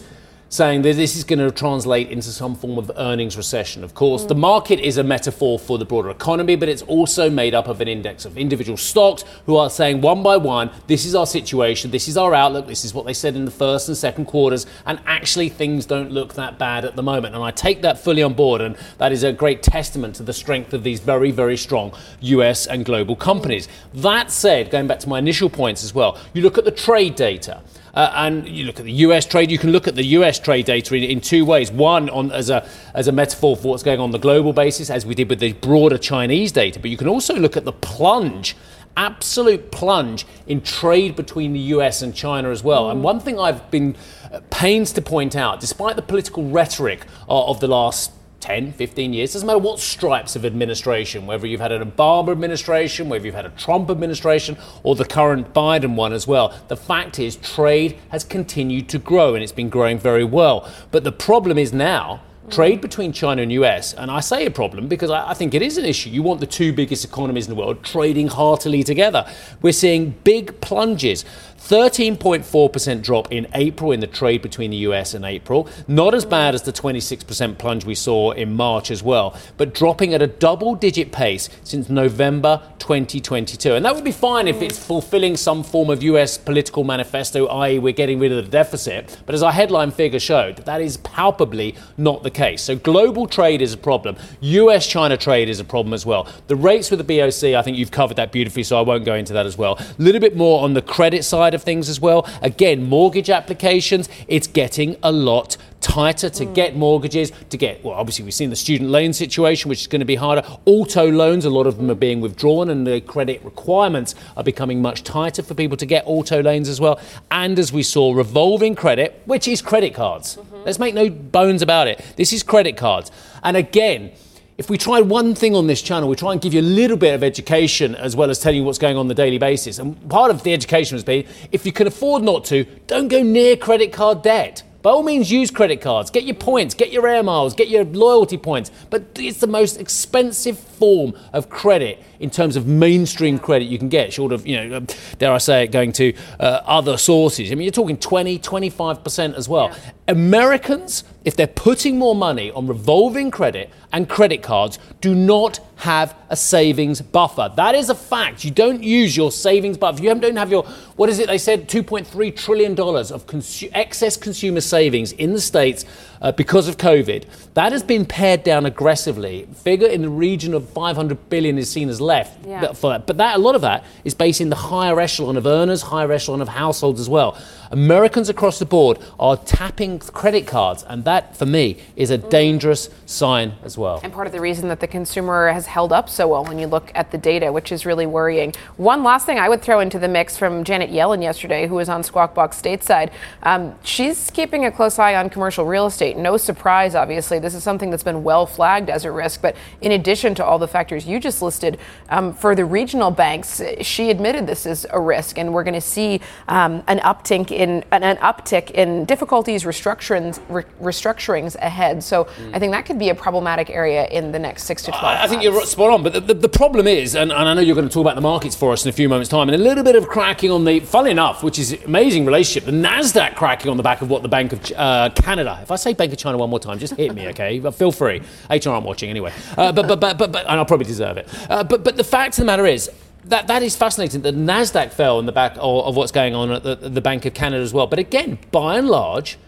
saying 0.54 0.82
that 0.82 0.94
this 0.94 1.16
is 1.16 1.24
going 1.24 1.40
to 1.40 1.50
translate 1.50 2.08
into 2.10 2.28
some 2.28 2.54
form 2.54 2.78
of 2.78 2.88
earnings 2.96 3.36
recession. 3.36 3.82
Of 3.82 3.94
course, 3.94 4.22
mm. 4.22 4.28
the 4.28 4.36
market 4.36 4.78
is 4.78 4.98
a 4.98 5.02
metaphor 5.02 5.58
for 5.58 5.78
the 5.78 5.84
broader 5.84 6.10
economy, 6.10 6.54
but 6.54 6.68
it's 6.68 6.82
also 6.82 7.28
made 7.28 7.56
up 7.56 7.66
of 7.66 7.80
an 7.80 7.88
index 7.88 8.24
of 8.24 8.38
individual 8.38 8.76
stocks 8.76 9.24
who 9.46 9.56
are 9.56 9.68
saying 9.68 10.00
one 10.00 10.22
by 10.22 10.36
one, 10.36 10.70
this 10.86 11.06
is 11.06 11.16
our 11.16 11.26
situation, 11.26 11.90
this 11.90 12.06
is 12.06 12.16
our 12.16 12.32
outlook, 12.34 12.68
this 12.68 12.84
is 12.84 12.94
what 12.94 13.04
they 13.04 13.12
said 13.12 13.34
in 13.34 13.44
the 13.44 13.50
first 13.50 13.88
and 13.88 13.96
second 13.96 14.26
quarters, 14.26 14.64
and 14.86 15.00
actually 15.06 15.48
things 15.48 15.86
don't 15.86 16.12
look 16.12 16.34
that 16.34 16.56
bad 16.56 16.84
at 16.84 16.94
the 16.94 17.02
moment. 17.02 17.34
And 17.34 17.42
I 17.42 17.50
take 17.50 17.82
that 17.82 17.98
fully 17.98 18.22
on 18.22 18.34
board, 18.34 18.60
and 18.60 18.76
that 18.98 19.10
is 19.10 19.24
a 19.24 19.32
great 19.32 19.60
testament 19.60 20.14
to 20.16 20.22
the 20.22 20.32
strength 20.32 20.72
of 20.72 20.84
these 20.84 21.00
very, 21.00 21.32
very 21.32 21.56
strong 21.56 21.92
US 22.20 22.68
and 22.68 22.84
global 22.84 23.16
companies. 23.16 23.66
That 23.92 24.30
said, 24.30 24.70
going 24.70 24.86
back 24.86 25.00
to 25.00 25.08
my 25.08 25.18
initial 25.18 25.50
points 25.50 25.82
as 25.82 25.92
well, 25.92 26.16
you 26.32 26.42
look 26.42 26.58
at 26.58 26.64
the 26.64 26.70
trade 26.70 27.16
data. 27.16 27.60
Uh, 27.94 28.12
and 28.16 28.48
you 28.48 28.64
look 28.64 28.80
at 28.80 28.84
the 28.84 28.92
US 28.92 29.24
trade, 29.24 29.50
you 29.50 29.58
can 29.58 29.70
look 29.70 29.86
at 29.86 29.94
the 29.94 30.04
US 30.18 30.38
trade 30.38 30.66
data 30.66 30.94
in, 30.94 31.04
in 31.04 31.20
two 31.20 31.44
ways. 31.44 31.70
One, 31.70 32.10
on, 32.10 32.32
as, 32.32 32.50
a, 32.50 32.68
as 32.92 33.08
a 33.08 33.12
metaphor 33.12 33.56
for 33.56 33.68
what's 33.68 33.82
going 33.82 34.00
on 34.00 34.04
on 34.04 34.10
the 34.10 34.18
global 34.18 34.52
basis, 34.52 34.90
as 34.90 35.06
we 35.06 35.14
did 35.14 35.30
with 35.30 35.38
the 35.38 35.52
broader 35.54 35.96
Chinese 35.96 36.52
data, 36.52 36.78
but 36.80 36.90
you 36.90 36.96
can 36.96 37.08
also 37.08 37.34
look 37.38 37.56
at 37.56 37.64
the 37.64 37.72
plunge 37.72 38.56
absolute 38.96 39.72
plunge 39.72 40.24
in 40.46 40.60
trade 40.60 41.16
between 41.16 41.52
the 41.52 41.58
US 41.58 42.02
and 42.02 42.14
China 42.14 42.50
as 42.50 42.62
well. 42.62 42.90
And 42.90 43.02
one 43.02 43.18
thing 43.20 43.38
I've 43.40 43.68
been 43.70 43.96
uh, 44.32 44.40
pains 44.50 44.92
to 44.92 45.02
point 45.02 45.34
out, 45.34 45.60
despite 45.60 45.96
the 45.96 46.02
political 46.02 46.44
rhetoric 46.48 47.04
of 47.28 47.58
the 47.60 47.68
last 47.68 48.12
10, 48.44 48.74
15 48.74 49.14
years, 49.14 49.32
doesn't 49.32 49.46
matter 49.46 49.58
what 49.58 49.80
stripes 49.80 50.36
of 50.36 50.44
administration, 50.44 51.24
whether 51.24 51.46
you've 51.46 51.62
had 51.62 51.72
an 51.72 51.90
Obama 51.90 52.30
administration, 52.30 53.08
whether 53.08 53.24
you've 53.24 53.34
had 53.34 53.46
a 53.46 53.50
Trump 53.56 53.88
administration, 53.88 54.58
or 54.82 54.94
the 54.94 55.04
current 55.06 55.54
Biden 55.54 55.94
one 55.94 56.12
as 56.12 56.26
well. 56.26 56.54
The 56.68 56.76
fact 56.76 57.18
is, 57.18 57.36
trade 57.36 57.96
has 58.10 58.22
continued 58.22 58.90
to 58.90 58.98
grow 58.98 59.32
and 59.34 59.42
it's 59.42 59.50
been 59.50 59.70
growing 59.70 59.98
very 59.98 60.24
well. 60.24 60.70
But 60.90 61.04
the 61.04 61.10
problem 61.10 61.56
is 61.56 61.72
now, 61.72 62.20
trade 62.50 62.82
between 62.82 63.14
China 63.14 63.40
and 63.40 63.50
US, 63.52 63.94
and 63.94 64.10
I 64.10 64.20
say 64.20 64.44
a 64.44 64.50
problem 64.50 64.88
because 64.88 65.10
I, 65.10 65.30
I, 65.30 65.32
think 65.32 65.54
it 65.54 65.62
is 65.62 65.78
an 65.78 65.86
issue. 65.86 66.10
You 66.10 66.22
want 66.22 66.40
the 66.40 66.46
two 66.46 66.74
biggest 66.74 67.02
economies 67.02 67.48
in 67.48 67.54
the 67.54 67.58
world 67.58 67.82
trading 67.82 68.28
heartily 68.28 68.82
together. 68.82 69.26
We're 69.62 69.72
seeing 69.72 70.10
big 70.22 70.60
plunges. 70.60 71.24
13.4% 71.64 73.02
drop 73.02 73.32
in 73.32 73.46
April 73.54 73.90
in 73.90 74.00
the 74.00 74.06
trade 74.06 74.42
between 74.42 74.70
the 74.70 74.76
US 74.88 75.14
and 75.14 75.24
April. 75.24 75.66
Not 75.88 76.12
as 76.12 76.26
bad 76.26 76.54
as 76.54 76.60
the 76.60 76.74
26% 76.74 77.56
plunge 77.56 77.86
we 77.86 77.94
saw 77.94 78.32
in 78.32 78.52
March 78.52 78.90
as 78.90 79.02
well, 79.02 79.34
but 79.56 79.72
dropping 79.72 80.12
at 80.12 80.20
a 80.20 80.26
double 80.26 80.74
digit 80.74 81.10
pace 81.10 81.48
since 81.62 81.88
November 81.88 82.60
2022. 82.80 83.76
And 83.76 83.84
that 83.86 83.94
would 83.94 84.04
be 84.04 84.12
fine 84.12 84.46
if 84.46 84.60
it's 84.60 84.78
fulfilling 84.78 85.38
some 85.38 85.62
form 85.62 85.88
of 85.88 86.02
US 86.02 86.36
political 86.36 86.84
manifesto, 86.84 87.46
i.e., 87.46 87.78
we're 87.78 87.94
getting 87.94 88.18
rid 88.18 88.30
of 88.30 88.44
the 88.44 88.50
deficit. 88.50 89.16
But 89.24 89.34
as 89.34 89.42
our 89.42 89.52
headline 89.52 89.90
figure 89.90 90.20
showed, 90.20 90.58
that 90.66 90.82
is 90.82 90.98
palpably 90.98 91.76
not 91.96 92.24
the 92.24 92.30
case. 92.30 92.60
So 92.60 92.76
global 92.76 93.26
trade 93.26 93.62
is 93.62 93.72
a 93.72 93.78
problem. 93.78 94.16
US 94.40 94.86
China 94.86 95.16
trade 95.16 95.48
is 95.48 95.60
a 95.60 95.64
problem 95.64 95.94
as 95.94 96.04
well. 96.04 96.28
The 96.48 96.56
rates 96.56 96.90
with 96.90 96.98
the 96.98 97.04
BOC, 97.04 97.54
I 97.58 97.62
think 97.62 97.78
you've 97.78 97.90
covered 97.90 98.18
that 98.18 98.32
beautifully, 98.32 98.64
so 98.64 98.78
I 98.78 98.82
won't 98.82 99.06
go 99.06 99.14
into 99.14 99.32
that 99.32 99.46
as 99.46 99.56
well. 99.56 99.78
A 99.78 99.94
little 99.96 100.20
bit 100.20 100.36
more 100.36 100.62
on 100.62 100.74
the 100.74 100.82
credit 100.82 101.24
side 101.24 101.53
of 101.54 101.62
things 101.62 101.88
as 101.88 102.00
well. 102.00 102.28
Again, 102.42 102.88
mortgage 102.88 103.30
applications, 103.30 104.08
it's 104.28 104.46
getting 104.46 104.96
a 105.02 105.12
lot 105.12 105.56
tighter 105.80 106.30
to 106.30 106.46
mm. 106.46 106.54
get 106.54 106.74
mortgages, 106.74 107.30
to 107.50 107.56
get, 107.56 107.84
well, 107.84 107.94
obviously, 107.94 108.24
we've 108.24 108.34
seen 108.34 108.50
the 108.50 108.56
student 108.56 108.90
loan 108.90 109.12
situation, 109.12 109.68
which 109.68 109.82
is 109.82 109.86
going 109.86 110.00
to 110.00 110.06
be 110.06 110.14
harder. 110.14 110.42
Auto 110.64 111.10
loans, 111.10 111.44
a 111.44 111.50
lot 111.50 111.66
of 111.66 111.76
them 111.76 111.90
are 111.90 111.94
being 111.94 112.20
withdrawn, 112.20 112.70
and 112.70 112.86
the 112.86 113.00
credit 113.02 113.44
requirements 113.44 114.14
are 114.36 114.42
becoming 114.44 114.80
much 114.80 115.04
tighter 115.04 115.42
for 115.42 115.54
people 115.54 115.76
to 115.76 115.86
get 115.86 116.02
auto 116.06 116.42
loans 116.42 116.68
as 116.68 116.80
well. 116.80 116.98
And 117.30 117.58
as 117.58 117.72
we 117.72 117.82
saw, 117.82 118.14
revolving 118.14 118.74
credit, 118.74 119.20
which 119.26 119.46
is 119.46 119.60
credit 119.60 119.94
cards. 119.94 120.36
Mm-hmm. 120.36 120.64
Let's 120.64 120.78
make 120.78 120.94
no 120.94 121.10
bones 121.10 121.60
about 121.60 121.86
it. 121.86 122.02
This 122.16 122.32
is 122.32 122.42
credit 122.42 122.76
cards. 122.76 123.10
And 123.42 123.56
again, 123.56 124.12
if 124.56 124.70
we 124.70 124.78
try 124.78 125.00
one 125.00 125.34
thing 125.34 125.54
on 125.54 125.66
this 125.66 125.82
channel, 125.82 126.08
we 126.08 126.14
try 126.16 126.32
and 126.32 126.40
give 126.40 126.54
you 126.54 126.60
a 126.60 126.62
little 126.62 126.96
bit 126.96 127.14
of 127.14 127.24
education 127.24 127.94
as 127.96 128.14
well 128.14 128.30
as 128.30 128.38
telling 128.38 128.58
you 128.58 128.64
what's 128.64 128.78
going 128.78 128.96
on, 128.96 129.00
on 129.00 129.08
the 129.08 129.14
daily 129.14 129.38
basis. 129.38 129.78
And 129.78 130.08
part 130.08 130.30
of 130.30 130.44
the 130.44 130.52
education 130.52 130.94
has 130.94 131.04
been 131.04 131.26
if 131.50 131.66
you 131.66 131.72
can 131.72 131.86
afford 131.86 132.22
not 132.22 132.44
to, 132.46 132.64
don't 132.86 133.08
go 133.08 133.22
near 133.22 133.56
credit 133.56 133.92
card 133.92 134.22
debt. 134.22 134.62
By 134.84 134.90
all 134.90 135.02
means, 135.02 135.32
use 135.32 135.50
credit 135.50 135.80
cards. 135.80 136.10
Get 136.10 136.24
your 136.24 136.34
points, 136.34 136.74
get 136.74 136.92
your 136.92 137.08
air 137.08 137.22
miles, 137.22 137.54
get 137.54 137.68
your 137.68 137.84
loyalty 137.84 138.36
points. 138.36 138.70
But 138.90 139.18
it's 139.18 139.38
the 139.38 139.46
most 139.46 139.80
expensive 139.80 140.58
form 140.58 141.14
of 141.32 141.48
credit 141.48 142.02
in 142.20 142.28
terms 142.28 142.54
of 142.54 142.66
mainstream 142.66 143.38
credit 143.38 143.64
you 143.64 143.78
can 143.78 143.88
get, 143.88 144.12
short 144.12 144.30
of, 144.30 144.46
you 144.46 144.62
know, 144.62 144.80
dare 145.18 145.32
I 145.32 145.38
say 145.38 145.64
it, 145.64 145.72
going 145.72 145.92
to 145.92 146.12
uh, 146.38 146.60
other 146.66 146.98
sources. 146.98 147.50
I 147.50 147.54
mean, 147.54 147.64
you're 147.64 147.72
talking 147.72 147.96
20, 147.96 148.38
25% 148.38 149.34
as 149.34 149.48
well. 149.48 149.68
Yeah. 149.68 149.90
Americans, 150.06 151.04
if 151.24 151.34
they're 151.34 151.46
putting 151.46 151.98
more 151.98 152.14
money 152.14 152.50
on 152.50 152.66
revolving 152.66 153.30
credit 153.30 153.70
and 153.92 154.06
credit 154.06 154.42
cards, 154.42 154.78
do 155.00 155.14
not 155.14 155.60
have 155.76 156.14
a 156.28 156.36
savings 156.36 157.00
buffer. 157.00 157.50
That 157.56 157.74
is 157.74 157.88
a 157.88 157.94
fact. 157.94 158.44
You 158.44 158.50
don't 158.50 158.82
use 158.82 159.16
your 159.16 159.32
savings 159.32 159.78
buffer. 159.78 160.02
You 160.02 160.14
don't 160.14 160.36
have 160.36 160.50
your, 160.50 160.64
what 160.96 161.08
is 161.08 161.18
it 161.20 161.28
they 161.28 161.38
said, 161.38 161.68
$2.3 161.70 162.36
trillion 162.36 162.72
of 162.72 163.26
consu- 163.26 163.70
excess 163.72 164.16
consumer 164.18 164.60
savings 164.60 165.12
in 165.12 165.32
the 165.32 165.40
States 165.40 165.86
uh, 166.24 166.32
because 166.32 166.66
of 166.66 166.78
COVID. 166.78 167.26
That 167.52 167.70
has 167.72 167.82
been 167.82 168.06
pared 168.06 168.42
down 168.42 168.64
aggressively. 168.66 169.46
Figure 169.54 169.86
in 169.86 170.02
the 170.02 170.08
region 170.08 170.54
of 170.54 170.68
500 170.70 171.28
billion 171.28 171.58
is 171.58 171.70
seen 171.70 171.88
as 171.90 172.00
left 172.00 172.44
yeah. 172.46 172.72
for 172.72 172.90
that. 172.90 173.06
But 173.06 173.18
that, 173.18 173.36
a 173.36 173.38
lot 173.38 173.54
of 173.54 173.60
that 173.60 173.84
is 174.04 174.14
based 174.14 174.40
in 174.40 174.48
the 174.48 174.56
higher 174.56 174.98
echelon 174.98 175.36
of 175.36 175.46
earners, 175.46 175.82
higher 175.82 176.10
echelon 176.10 176.40
of 176.40 176.48
households 176.48 176.98
as 176.98 177.08
well. 177.08 177.38
Americans 177.70 178.28
across 178.28 178.58
the 178.58 178.64
board 178.64 178.98
are 179.18 179.36
tapping 179.36 179.98
credit 179.98 180.46
cards, 180.46 180.84
and 180.84 181.04
that, 181.04 181.36
for 181.36 181.44
me, 181.44 181.78
is 181.96 182.10
a 182.10 182.18
dangerous 182.18 182.88
sign 183.04 183.54
as 183.64 183.76
well. 183.76 184.00
And 184.02 184.12
part 184.12 184.26
of 184.26 184.32
the 184.32 184.40
reason 184.40 184.68
that 184.68 184.80
the 184.80 184.86
consumer 184.86 185.50
has 185.50 185.66
held 185.66 185.92
up 185.92 186.08
so 186.08 186.28
well 186.28 186.44
when 186.44 186.58
you 186.58 186.68
look 186.68 186.92
at 186.94 187.10
the 187.10 187.18
data, 187.18 187.52
which 187.52 187.72
is 187.72 187.84
really 187.84 188.06
worrying. 188.06 188.52
One 188.76 189.02
last 189.02 189.26
thing 189.26 189.38
I 189.38 189.48
would 189.48 189.60
throw 189.60 189.80
into 189.80 189.98
the 189.98 190.08
mix 190.08 190.36
from 190.36 190.64
Janet 190.64 190.90
Yellen 190.90 191.20
yesterday, 191.20 191.66
who 191.66 191.74
was 191.74 191.88
on 191.88 192.02
Squawk 192.02 192.32
Box 192.32 192.60
stateside. 192.60 193.10
Um, 193.42 193.74
she's 193.82 194.30
keeping 194.30 194.64
a 194.64 194.70
close 194.70 194.98
eye 194.98 195.16
on 195.16 195.28
commercial 195.28 195.64
real 195.64 195.86
estate. 195.86 196.13
No 196.16 196.36
surprise, 196.36 196.94
obviously. 196.94 197.38
This 197.38 197.54
is 197.54 197.62
something 197.62 197.90
that's 197.90 198.02
been 198.02 198.22
well 198.24 198.46
flagged 198.46 198.90
as 198.90 199.04
a 199.04 199.12
risk. 199.12 199.42
But 199.42 199.56
in 199.80 199.92
addition 199.92 200.34
to 200.36 200.44
all 200.44 200.58
the 200.58 200.68
factors 200.68 201.06
you 201.06 201.20
just 201.20 201.42
listed, 201.42 201.78
um, 202.08 202.32
for 202.32 202.54
the 202.54 202.64
regional 202.64 203.10
banks, 203.10 203.60
she 203.80 204.10
admitted 204.10 204.46
this 204.46 204.66
is 204.66 204.86
a 204.90 205.00
risk, 205.00 205.38
and 205.38 205.52
we're 205.52 205.64
going 205.64 205.74
to 205.74 205.80
see 205.80 206.20
um, 206.48 206.82
an 206.86 206.98
uptick 207.00 207.50
in 207.50 207.84
in 207.92 208.02
an 208.02 208.16
uptick 208.18 208.70
in 208.72 209.04
difficulties 209.04 209.64
restructurings, 209.64 210.40
re- 210.48 210.64
restructurings 210.80 211.54
ahead. 211.56 212.02
So 212.02 212.24
mm. 212.24 212.54
I 212.54 212.58
think 212.58 212.72
that 212.72 212.86
could 212.86 212.98
be 212.98 213.08
a 213.08 213.14
problematic 213.14 213.70
area 213.70 214.06
in 214.08 214.32
the 214.32 214.38
next 214.38 214.64
six 214.64 214.82
to 214.82 214.90
12 214.90 215.04
I, 215.04 215.24
I 215.24 215.28
think 215.28 215.42
you're 215.42 215.64
spot 215.66 215.90
on. 215.90 216.02
But 216.02 216.12
the, 216.12 216.20
the, 216.20 216.34
the 216.34 216.48
problem 216.48 216.86
is, 216.86 217.14
and, 217.14 217.32
and, 217.32 217.48
I 217.48 217.54
know 217.54 217.60
you're 217.60 217.74
going 217.74 217.88
to 217.88 217.92
talk 217.92 218.02
about 218.02 218.14
the 218.14 218.20
markets 218.20 218.54
for 218.54 218.72
us 218.72 218.84
in 218.84 218.88
a 218.88 218.92
few 218.92 219.08
moments' 219.08 219.30
time, 219.30 219.48
and 219.48 219.60
a 219.60 219.64
little 219.64 219.84
bit 219.84 219.96
of 219.96 220.08
cracking 220.08 220.50
on 220.50 220.64
the, 220.64 220.80
funnily 220.80 221.10
enough, 221.10 221.42
which 221.42 221.58
is 221.58 221.72
amazing 221.84 222.26
relationship, 222.26 222.64
the 222.64 222.72
NASDAQ 222.72 223.34
cracking 223.36 223.70
on 223.70 223.76
the 223.76 223.82
back 223.82 224.02
of 224.02 224.10
what 224.10 224.22
the 224.22 224.28
Bank 224.28 224.52
of 224.52 224.72
uh, 224.76 225.10
Canada, 225.14 225.58
if 225.62 225.70
I 225.70 225.76
say 225.76 225.93
Bank 225.96 226.12
of 226.12 226.18
China 226.18 226.38
one 226.38 226.50
more 226.50 226.60
time, 226.60 226.78
just 226.78 226.94
hit 226.94 227.14
me, 227.14 227.28
okay? 227.30 227.60
Feel 227.70 227.92
free. 227.92 228.22
HR 228.50 228.70
aren't 228.70 228.86
watching 228.86 229.10
anyway. 229.10 229.32
Uh, 229.56 229.72
but, 229.72 229.86
but, 229.88 230.00
but, 230.00 230.18
but, 230.18 230.32
but, 230.32 230.42
and 230.42 230.52
I'll 230.52 230.64
probably 230.64 230.86
deserve 230.86 231.16
it. 231.16 231.28
Uh, 231.48 231.64
but, 231.64 231.84
but 231.84 231.96
the 231.96 232.04
fact 232.04 232.34
of 232.34 232.42
the 232.42 232.46
matter 232.46 232.66
is, 232.66 232.90
that, 233.26 233.46
that 233.46 233.62
is 233.62 233.74
fascinating. 233.74 234.22
The 234.22 234.32
Nasdaq 234.32 234.92
fell 234.92 235.18
in 235.18 235.26
the 235.26 235.32
back 235.32 235.52
of, 235.56 235.86
of 235.86 235.96
what's 235.96 236.12
going 236.12 236.34
on 236.34 236.50
at 236.52 236.62
the, 236.62 236.76
the, 236.76 237.00
Bank 237.00 237.24
of 237.24 237.34
Canada 237.34 237.62
as 237.62 237.72
well. 237.72 237.86
But 237.86 237.98
again, 237.98 238.38
by 238.50 238.76
and 238.76 238.88
large, 238.88 239.38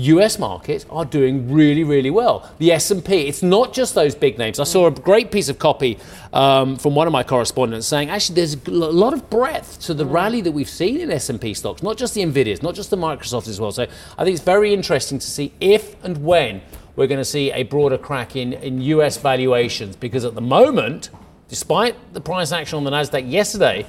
U.S. 0.00 0.38
markets 0.38 0.86
are 0.90 1.04
doing 1.04 1.52
really, 1.52 1.84
really 1.84 2.10
well. 2.10 2.50
The 2.58 2.72
S&P, 2.72 3.28
it's 3.28 3.42
not 3.42 3.72
just 3.72 3.94
those 3.94 4.14
big 4.14 4.38
names. 4.38 4.58
I 4.58 4.64
saw 4.64 4.86
a 4.86 4.90
great 4.90 5.30
piece 5.30 5.48
of 5.48 5.58
copy 5.58 5.98
um, 6.32 6.76
from 6.76 6.94
one 6.94 7.06
of 7.06 7.12
my 7.12 7.22
correspondents 7.22 7.86
saying 7.86 8.10
actually 8.10 8.36
there's 8.36 8.54
a 8.54 8.70
lot 8.70 9.12
of 9.12 9.28
breadth 9.30 9.80
to 9.82 9.94
the 9.94 10.06
rally 10.06 10.40
that 10.40 10.52
we've 10.52 10.68
seen 10.68 11.00
in 11.00 11.10
S&P 11.10 11.54
stocks, 11.54 11.82
not 11.82 11.96
just 11.96 12.14
the 12.14 12.22
Nvidias, 12.22 12.62
not 12.62 12.74
just 12.74 12.90
the 12.90 12.96
Microsofts 12.96 13.48
as 13.48 13.60
well. 13.60 13.72
So 13.72 13.84
I 14.18 14.24
think 14.24 14.34
it's 14.34 14.44
very 14.44 14.72
interesting 14.72 15.18
to 15.18 15.26
see 15.26 15.52
if 15.60 16.02
and 16.04 16.24
when 16.24 16.62
we're 16.96 17.06
going 17.06 17.20
to 17.20 17.24
see 17.24 17.52
a 17.52 17.62
broader 17.62 17.98
crack 17.98 18.36
in, 18.36 18.52
in 18.52 18.80
U.S. 18.82 19.16
valuations 19.16 19.96
because 19.96 20.24
at 20.24 20.34
the 20.34 20.40
moment 20.40 21.10
despite 21.50 21.96
the 22.14 22.20
price 22.20 22.52
action 22.52 22.76
on 22.76 22.84
the 22.84 22.90
Nasdaq 22.90 23.30
yesterday, 23.30 23.84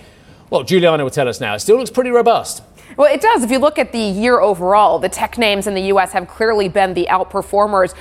well, 0.49 0.63
Julianna 0.63 1.03
will 1.03 1.11
tell 1.11 1.29
us 1.29 1.39
now. 1.39 1.53
It 1.53 1.59
still 1.59 1.77
looks 1.77 1.91
pretty 1.91 2.09
robust. 2.09 2.61
Well, 2.97 3.13
it 3.13 3.21
does. 3.21 3.43
If 3.43 3.51
you 3.51 3.59
look 3.59 3.79
at 3.79 3.91
the 3.91 3.99
year 3.99 4.39
overall, 4.39 4.99
the 4.99 5.09
tech 5.09 5.37
names 5.37 5.65
in 5.65 5.73
the 5.73 5.83
U.S. 5.83 6.11
have 6.11 6.27
clearly 6.27 6.67
been 6.67 6.93
the 6.93 7.07
outperformers. 7.09 7.93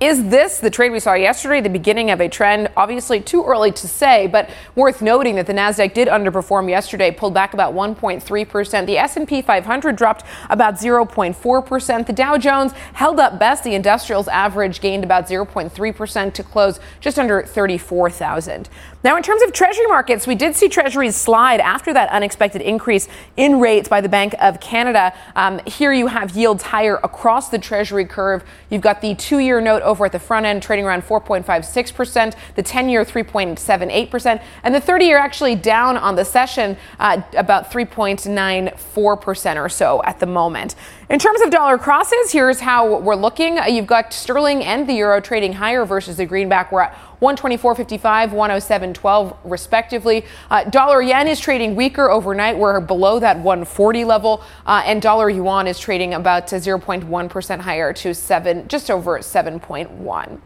Is 0.00 0.28
this 0.28 0.60
the 0.60 0.70
trade 0.70 0.90
we 0.90 1.00
saw 1.00 1.14
yesterday, 1.14 1.60
the 1.60 1.68
beginning 1.68 2.10
of 2.10 2.20
a 2.20 2.28
trend? 2.28 2.68
Obviously, 2.76 3.20
too 3.20 3.44
early 3.44 3.72
to 3.72 3.88
say, 3.88 4.26
but 4.28 4.48
worth 4.74 5.02
noting 5.02 5.34
that 5.36 5.46
the 5.46 5.52
Nasdaq 5.52 5.92
did 5.92 6.06
underperform 6.08 6.68
yesterday, 6.68 7.10
pulled 7.10 7.34
back 7.34 7.52
about 7.52 7.74
1.3 7.74 8.48
percent. 8.48 8.86
The 8.86 8.98
S&P 8.98 9.42
500 9.42 9.96
dropped 9.96 10.24
about 10.50 10.74
0.4 10.74 11.66
percent. 11.66 12.06
The 12.06 12.12
Dow 12.12 12.38
Jones 12.38 12.72
held 12.92 13.18
up 13.18 13.38
best. 13.38 13.64
The 13.64 13.74
industrials 13.74 14.28
average 14.28 14.80
gained 14.80 15.02
about 15.04 15.26
0.3 15.26 15.96
percent 15.96 16.34
to 16.36 16.42
close 16.42 16.78
just 17.00 17.18
under 17.18 17.42
34,000. 17.42 18.68
Now, 19.04 19.16
in 19.16 19.22
terms 19.22 19.42
of 19.42 19.52
Treasury 19.52 19.86
markets, 19.86 20.26
we 20.26 20.34
did 20.34 20.56
see 20.56 20.68
Treasuries 20.68 21.16
slide 21.16 21.60
after 21.60 21.92
that 21.92 22.08
unexpected 22.10 22.62
increase 22.62 23.08
in 23.36 23.60
rates 23.60 23.88
by 23.88 24.00
the 24.00 24.08
Bank 24.08 24.27
of 24.34 24.60
Canada. 24.60 25.12
Um, 25.36 25.60
here 25.66 25.92
you 25.92 26.06
have 26.06 26.36
yields 26.36 26.62
higher 26.62 26.96
across 27.02 27.48
the 27.48 27.58
Treasury 27.58 28.04
curve. 28.04 28.44
You've 28.70 28.82
got 28.82 29.00
the 29.00 29.14
two 29.14 29.38
year 29.38 29.60
note 29.60 29.82
over 29.82 30.06
at 30.06 30.12
the 30.12 30.18
front 30.18 30.46
end 30.46 30.62
trading 30.62 30.84
around 30.84 31.02
4.56%, 31.02 32.34
the 32.54 32.62
10 32.62 32.88
year 32.88 33.04
3.78%, 33.04 34.42
and 34.62 34.74
the 34.74 34.80
30 34.80 35.04
year 35.04 35.18
actually 35.18 35.54
down 35.54 35.96
on 35.96 36.16
the 36.16 36.24
session 36.24 36.76
uh, 36.98 37.20
about 37.36 37.70
3.94% 37.70 39.56
or 39.56 39.68
so 39.68 40.02
at 40.04 40.20
the 40.20 40.26
moment. 40.26 40.74
In 41.10 41.18
terms 41.18 41.40
of 41.40 41.50
dollar 41.50 41.78
crosses, 41.78 42.32
here's 42.32 42.60
how 42.60 42.98
we're 42.98 43.14
looking. 43.14 43.58
You've 43.66 43.86
got 43.86 44.12
sterling 44.12 44.62
and 44.62 44.86
the 44.86 44.92
euro 44.92 45.20
trading 45.20 45.54
higher 45.54 45.86
versus 45.86 46.18
the 46.18 46.26
greenback. 46.26 46.70
We're 46.70 46.82
at 46.82 46.98
124.55, 47.20 48.30
107.12 48.30 49.36
respectively. 49.44 50.24
Uh, 50.50 50.64
dollar 50.64 51.02
yen 51.02 51.28
is 51.28 51.40
trading 51.40 51.74
weaker 51.74 52.10
overnight. 52.10 52.56
We're 52.56 52.80
below 52.80 53.18
that 53.20 53.38
140 53.38 54.04
level, 54.04 54.42
uh, 54.66 54.82
and 54.84 55.02
dollar 55.02 55.28
yuan 55.28 55.66
is 55.66 55.78
trading 55.78 56.14
about 56.14 56.46
0.1% 56.46 57.60
higher 57.60 57.92
to 57.92 58.14
seven, 58.14 58.68
just 58.68 58.90
over 58.90 59.18
7.1. 59.18 60.40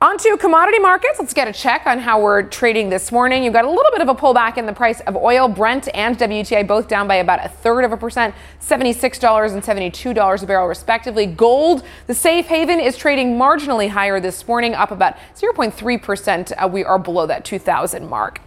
On 0.00 0.16
to 0.16 0.36
commodity 0.36 0.78
markets. 0.78 1.18
Let's 1.18 1.34
get 1.34 1.48
a 1.48 1.52
check 1.52 1.84
on 1.84 1.98
how 1.98 2.20
we're 2.20 2.44
trading 2.44 2.88
this 2.88 3.10
morning. 3.10 3.42
You've 3.42 3.52
got 3.52 3.64
a 3.64 3.68
little 3.68 3.90
bit 3.90 4.00
of 4.00 4.08
a 4.08 4.14
pullback 4.14 4.56
in 4.56 4.64
the 4.64 4.72
price 4.72 5.00
of 5.00 5.16
oil. 5.16 5.48
Brent 5.48 5.88
and 5.92 6.16
WTI 6.16 6.68
both 6.68 6.86
down 6.86 7.08
by 7.08 7.16
about 7.16 7.44
a 7.44 7.48
third 7.48 7.82
of 7.82 7.90
a 7.90 7.96
percent, 7.96 8.32
$76 8.60 9.52
and 9.52 9.60
$72 9.60 10.42
a 10.42 10.46
barrel, 10.46 10.68
respectively. 10.68 11.26
Gold, 11.26 11.82
the 12.06 12.14
safe 12.14 12.46
haven, 12.46 12.78
is 12.78 12.96
trading 12.96 13.36
marginally 13.36 13.88
higher 13.88 14.20
this 14.20 14.46
morning, 14.46 14.72
up 14.72 14.92
about 14.92 15.16
0.3%. 15.34 16.52
Uh, 16.56 16.68
we 16.68 16.84
are 16.84 17.00
below 17.00 17.26
that 17.26 17.44
2000 17.44 18.08
mark. 18.08 18.40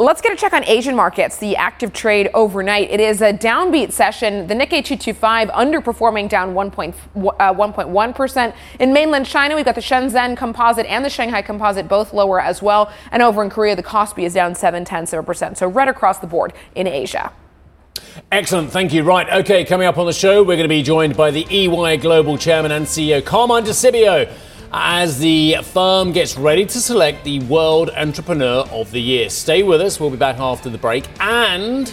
Let's 0.00 0.20
get 0.20 0.32
a 0.32 0.36
check 0.36 0.52
on 0.52 0.62
Asian 0.62 0.94
markets, 0.94 1.38
the 1.38 1.56
active 1.56 1.92
trade 1.92 2.30
overnight. 2.32 2.88
It 2.88 3.00
is 3.00 3.20
a 3.20 3.32
downbeat 3.32 3.90
session. 3.90 4.46
The 4.46 4.54
Nikkei 4.54 4.84
225 4.84 5.48
underperforming 5.48 6.28
down 6.28 6.54
1.1%. 6.54 8.48
Uh, 8.48 8.52
in 8.78 8.92
mainland 8.92 9.26
China, 9.26 9.56
we've 9.56 9.64
got 9.64 9.74
the 9.74 9.80
Shenzhen 9.80 10.36
composite 10.36 10.86
and 10.86 11.04
the 11.04 11.10
Shanghai 11.10 11.42
composite 11.42 11.88
both 11.88 12.12
lower 12.12 12.40
as 12.40 12.62
well. 12.62 12.92
And 13.10 13.24
over 13.24 13.42
in 13.42 13.50
Korea, 13.50 13.74
the 13.74 13.82
Kospi 13.82 14.22
is 14.22 14.34
down 14.34 14.54
7 14.54 14.84
tenths 14.84 15.12
of 15.12 15.18
a 15.18 15.22
percent. 15.24 15.58
So 15.58 15.66
right 15.66 15.88
across 15.88 16.20
the 16.20 16.28
board 16.28 16.52
in 16.76 16.86
Asia. 16.86 17.32
Excellent, 18.30 18.70
thank 18.70 18.92
you. 18.92 19.02
Right, 19.02 19.28
okay, 19.40 19.64
coming 19.64 19.88
up 19.88 19.98
on 19.98 20.06
the 20.06 20.12
show, 20.12 20.44
we're 20.44 20.54
going 20.54 20.62
to 20.62 20.68
be 20.68 20.84
joined 20.84 21.16
by 21.16 21.32
the 21.32 21.44
EY 21.50 21.96
Global 21.96 22.38
Chairman 22.38 22.70
and 22.70 22.86
CEO, 22.86 23.24
Carmine 23.24 23.64
Di 23.64 23.70
Sibio. 23.70 24.32
As 24.72 25.18
the 25.18 25.56
firm 25.62 26.12
gets 26.12 26.36
ready 26.36 26.66
to 26.66 26.80
select 26.80 27.24
the 27.24 27.40
World 27.40 27.90
Entrepreneur 27.96 28.66
of 28.70 28.90
the 28.90 29.00
Year. 29.00 29.30
Stay 29.30 29.62
with 29.62 29.80
us, 29.80 29.98
we'll 29.98 30.10
be 30.10 30.16
back 30.16 30.38
after 30.38 30.68
the 30.68 30.78
break. 30.78 31.04
And 31.20 31.92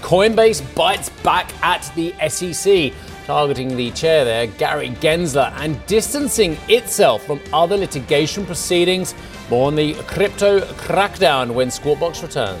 Coinbase 0.00 0.62
bites 0.74 1.08
back 1.22 1.52
at 1.62 1.90
the 1.96 2.14
SEC, 2.28 2.92
targeting 3.26 3.76
the 3.76 3.90
chair 3.92 4.24
there, 4.24 4.46
Gary 4.46 4.90
Gensler, 5.00 5.52
and 5.56 5.84
distancing 5.86 6.56
itself 6.68 7.24
from 7.24 7.40
other 7.52 7.76
litigation 7.76 8.46
proceedings. 8.46 9.14
More 9.50 9.66
on 9.66 9.74
the 9.74 9.94
crypto 10.04 10.60
crackdown 10.60 11.52
when 11.54 11.70
Squawk 11.70 12.00
Box 12.00 12.22
returns. 12.22 12.60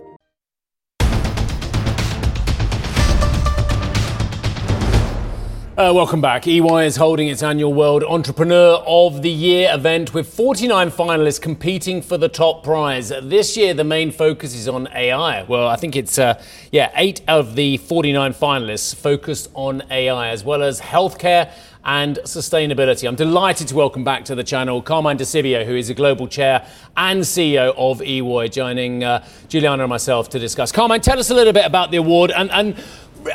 Uh, 5.81 5.91
welcome 5.91 6.21
back. 6.21 6.47
EY 6.47 6.85
is 6.85 6.95
holding 6.95 7.27
its 7.27 7.41
annual 7.41 7.73
World 7.73 8.03
Entrepreneur 8.03 8.83
of 8.85 9.23
the 9.23 9.31
Year 9.31 9.73
event 9.73 10.13
with 10.13 10.31
49 10.31 10.91
finalists 10.91 11.41
competing 11.41 12.03
for 12.03 12.19
the 12.19 12.29
top 12.29 12.63
prize. 12.63 13.09
This 13.23 13.57
year, 13.57 13.73
the 13.73 13.83
main 13.83 14.11
focus 14.11 14.53
is 14.53 14.67
on 14.67 14.87
AI. 14.93 15.41
Well, 15.41 15.67
I 15.67 15.77
think 15.77 15.95
it's, 15.95 16.19
uh, 16.19 16.39
yeah, 16.71 16.91
eight 16.93 17.21
of 17.27 17.55
the 17.55 17.77
49 17.77 18.31
finalists 18.35 18.93
focused 18.93 19.49
on 19.55 19.81
AI, 19.89 20.27
as 20.27 20.43
well 20.43 20.61
as 20.61 20.79
healthcare 20.79 21.51
and 21.83 22.19
sustainability. 22.25 23.07
I'm 23.07 23.15
delighted 23.15 23.67
to 23.69 23.75
welcome 23.75 24.03
back 24.03 24.23
to 24.25 24.35
the 24.35 24.43
channel 24.43 24.83
Carmine 24.83 25.17
Di 25.17 25.23
Sibio, 25.23 25.65
who 25.65 25.75
is 25.75 25.89
a 25.89 25.95
global 25.95 26.27
chair 26.27 26.63
and 26.95 27.21
CEO 27.21 27.73
of 27.75 28.03
EY, 28.03 28.49
joining 28.49 29.03
uh, 29.03 29.25
Julianna 29.47 29.81
and 29.81 29.89
myself 29.89 30.29
to 30.29 30.37
discuss. 30.37 30.71
Carmine, 30.71 31.01
tell 31.01 31.17
us 31.17 31.31
a 31.31 31.33
little 31.33 31.53
bit 31.53 31.65
about 31.65 31.89
the 31.89 31.97
award 31.97 32.29
and, 32.29 32.51
and 32.51 32.75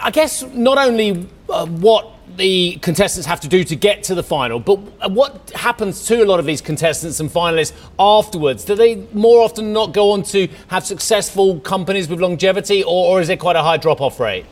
I 0.01 0.11
guess 0.11 0.43
not 0.43 0.79
only 0.79 1.29
uh, 1.49 1.67
what 1.67 2.16
the 2.37 2.77
contestants 2.83 3.27
have 3.27 3.41
to 3.41 3.49
do 3.49 3.65
to 3.65 3.77
get 3.77 4.03
to 4.05 4.15
the 4.15 4.23
final. 4.23 4.59
But 4.61 5.11
what 5.11 5.51
happens 5.55 6.07
to 6.07 6.23
a 6.23 6.27
lot 6.27 6.41
of 6.41 6.47
these 6.47 6.61
contestants 6.61 7.21
and 7.21 7.31
finalists 7.31 7.73
afterwards? 7.99 8.65
Do 8.65 8.75
they 8.75 9.07
more 9.13 9.43
often 9.43 9.73
not 9.73 9.93
go 9.93 10.13
on 10.13 10.23
to 10.25 10.49
have 10.69 10.85
successful 10.85 11.61
companies 11.61 12.09
with 12.09 12.21
longevity, 12.21 12.83
or, 12.83 13.17
or 13.17 13.21
is 13.21 13.29
it 13.29 13.39
quite 13.39 13.57
a 13.57 13.63
high 13.63 13.77
drop 13.77 14.01
off 14.01 14.21
rate? 14.21 14.47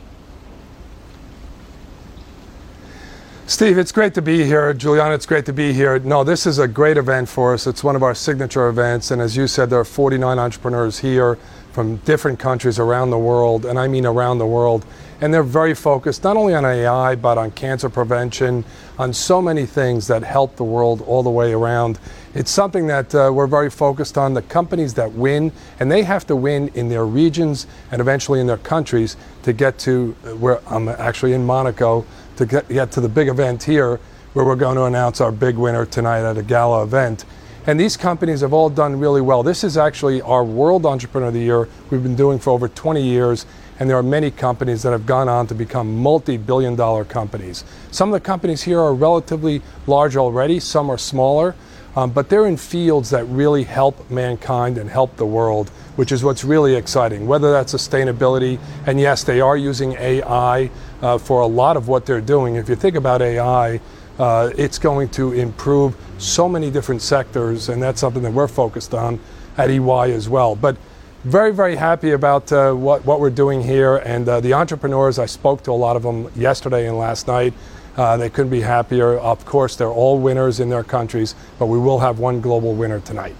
Steve, 3.47 3.77
it's 3.77 3.91
great 3.91 4.15
to 4.15 4.23
be 4.23 4.43
here. 4.43 4.73
Julianna, 4.73 5.13
it's 5.13 5.27
great 5.27 5.45
to 5.45 5.53
be 5.53 5.71
here. 5.71 5.99
No, 5.99 6.23
this 6.23 6.47
is 6.47 6.57
a 6.57 6.67
great 6.67 6.97
event 6.97 7.29
for 7.29 7.53
us. 7.53 7.67
It's 7.67 7.83
one 7.83 7.95
of 7.95 8.01
our 8.01 8.15
signature 8.15 8.67
events. 8.69 9.11
And 9.11 9.21
as 9.21 9.37
you 9.37 9.45
said, 9.45 9.69
there 9.69 9.79
are 9.79 9.85
49 9.85 10.39
entrepreneurs 10.39 10.97
here 10.97 11.37
from 11.71 11.97
different 11.97 12.39
countries 12.39 12.79
around 12.79 13.11
the 13.11 13.19
world, 13.19 13.65
and 13.65 13.77
I 13.77 13.87
mean 13.87 14.05
around 14.05 14.39
the 14.39 14.47
world. 14.47 14.83
And 15.21 15.33
they're 15.33 15.43
very 15.43 15.73
focused 15.73 16.23
not 16.23 16.37
only 16.37 16.53
on 16.53 16.65
AI, 16.65 17.15
but 17.15 17.37
on 17.37 17.51
cancer 17.51 17.89
prevention, 17.89 18.65
on 18.99 19.13
so 19.13 19.41
many 19.41 19.65
things 19.65 20.07
that 20.07 20.23
help 20.23 20.55
the 20.55 20.63
world 20.63 21.01
all 21.01 21.23
the 21.23 21.29
way 21.29 21.53
around. 21.53 21.99
It's 22.33 22.51
something 22.51 22.87
that 22.87 23.15
uh, 23.15 23.31
we're 23.33 23.47
very 23.47 23.69
focused 23.69 24.17
on. 24.17 24.33
The 24.33 24.41
companies 24.41 24.93
that 24.95 25.11
win, 25.13 25.51
and 25.79 25.91
they 25.91 26.03
have 26.03 26.27
to 26.27 26.35
win 26.35 26.69
in 26.75 26.89
their 26.89 27.05
regions 27.05 27.65
and 27.91 28.01
eventually 28.01 28.41
in 28.41 28.47
their 28.47 28.57
countries 28.57 29.15
to 29.43 29.53
get 29.53 29.77
to 29.79 30.15
uh, 30.25 30.35
where 30.35 30.59
I'm 30.67 30.89
actually 30.89 31.33
in 31.33 31.45
Monaco 31.45 32.05
to 32.35 32.45
get, 32.45 32.67
get 32.67 32.91
to 32.91 33.01
the 33.01 33.09
big 33.09 33.29
event 33.29 33.63
here 33.63 33.99
where 34.33 34.43
we're 34.43 34.57
going 34.57 34.75
to 34.75 34.83
announce 34.83 35.21
our 35.21 35.31
big 35.31 35.55
winner 35.55 35.85
tonight 35.85 36.29
at 36.29 36.37
a 36.37 36.43
gala 36.43 36.83
event. 36.83 37.23
And 37.67 37.79
these 37.79 37.97
companies 37.97 38.41
have 38.41 38.53
all 38.53 38.69
done 38.69 38.99
really 38.99 39.21
well. 39.21 39.41
This 39.41 39.63
is 39.63 39.75
actually 39.75 40.21
our 40.21 40.43
World 40.43 40.85
Entrepreneur 40.85 41.29
of 41.29 41.33
the 41.33 41.39
Year 41.39 41.67
we've 41.89 42.03
been 42.03 42.15
doing 42.15 42.37
for 42.37 42.51
over 42.51 42.67
20 42.67 43.01
years. 43.01 43.47
And 43.79 43.89
there 43.89 43.97
are 43.97 44.03
many 44.03 44.29
companies 44.29 44.83
that 44.83 44.91
have 44.91 45.07
gone 45.07 45.27
on 45.27 45.47
to 45.47 45.55
become 45.55 45.97
multi 45.97 46.37
billion 46.37 46.75
dollar 46.75 47.03
companies. 47.03 47.65
Some 47.91 48.09
of 48.09 48.13
the 48.13 48.25
companies 48.25 48.61
here 48.61 48.79
are 48.79 48.93
relatively 48.93 49.61
large 49.87 50.15
already, 50.15 50.59
some 50.59 50.89
are 50.89 50.97
smaller, 50.97 51.55
um, 51.95 52.11
but 52.11 52.29
they're 52.29 52.45
in 52.45 52.55
fields 52.55 53.09
that 53.09 53.25
really 53.25 53.63
help 53.63 54.09
mankind 54.09 54.77
and 54.77 54.89
help 54.89 55.17
the 55.17 55.25
world, 55.25 55.69
which 55.97 56.11
is 56.11 56.23
what's 56.23 56.43
really 56.43 56.75
exciting. 56.75 57.25
Whether 57.27 57.51
that's 57.51 57.73
sustainability, 57.73 58.59
and 58.85 58.99
yes, 58.99 59.23
they 59.23 59.41
are 59.41 59.57
using 59.57 59.93
AI 59.93 60.69
uh, 61.01 61.17
for 61.17 61.41
a 61.41 61.47
lot 61.47 61.75
of 61.75 61.87
what 61.87 62.05
they're 62.05 62.21
doing. 62.21 62.55
If 62.55 62.69
you 62.69 62.75
think 62.75 62.95
about 62.95 63.21
AI, 63.21 63.81
uh, 64.19 64.51
it's 64.57 64.79
going 64.79 65.09
to 65.09 65.33
improve 65.33 65.95
so 66.17 66.47
many 66.47 66.71
different 66.71 67.01
sectors, 67.01 67.69
and 67.69 67.81
that's 67.81 67.99
something 67.99 68.23
that 68.23 68.31
we're 68.31 68.47
focused 68.47 68.93
on 68.93 69.19
at 69.57 69.69
EY 69.69 70.13
as 70.13 70.29
well. 70.29 70.55
But 70.55 70.77
very, 71.23 71.51
very 71.51 71.75
happy 71.75 72.11
about 72.11 72.51
uh, 72.51 72.71
what, 72.73 73.03
what 73.03 73.19
we're 73.19 73.31
doing 73.31 73.63
here. 73.63 73.97
And 73.97 74.29
uh, 74.29 74.39
the 74.41 74.53
entrepreneurs, 74.53 75.17
I 75.17 75.25
spoke 75.25 75.63
to 75.63 75.71
a 75.71 75.73
lot 75.73 75.95
of 75.95 76.03
them 76.03 76.29
yesterday 76.35 76.87
and 76.87 76.97
last 76.97 77.27
night. 77.27 77.53
Uh, 77.97 78.15
they 78.17 78.29
couldn't 78.29 78.51
be 78.51 78.61
happier. 78.61 79.17
Of 79.17 79.45
course, 79.45 79.75
they're 79.75 79.89
all 79.89 80.19
winners 80.19 80.59
in 80.59 80.69
their 80.69 80.83
countries, 80.83 81.33
but 81.57 81.65
we 81.65 81.79
will 81.79 81.99
have 81.99 82.19
one 82.19 82.41
global 82.41 82.75
winner 82.75 82.99
tonight. 82.99 83.35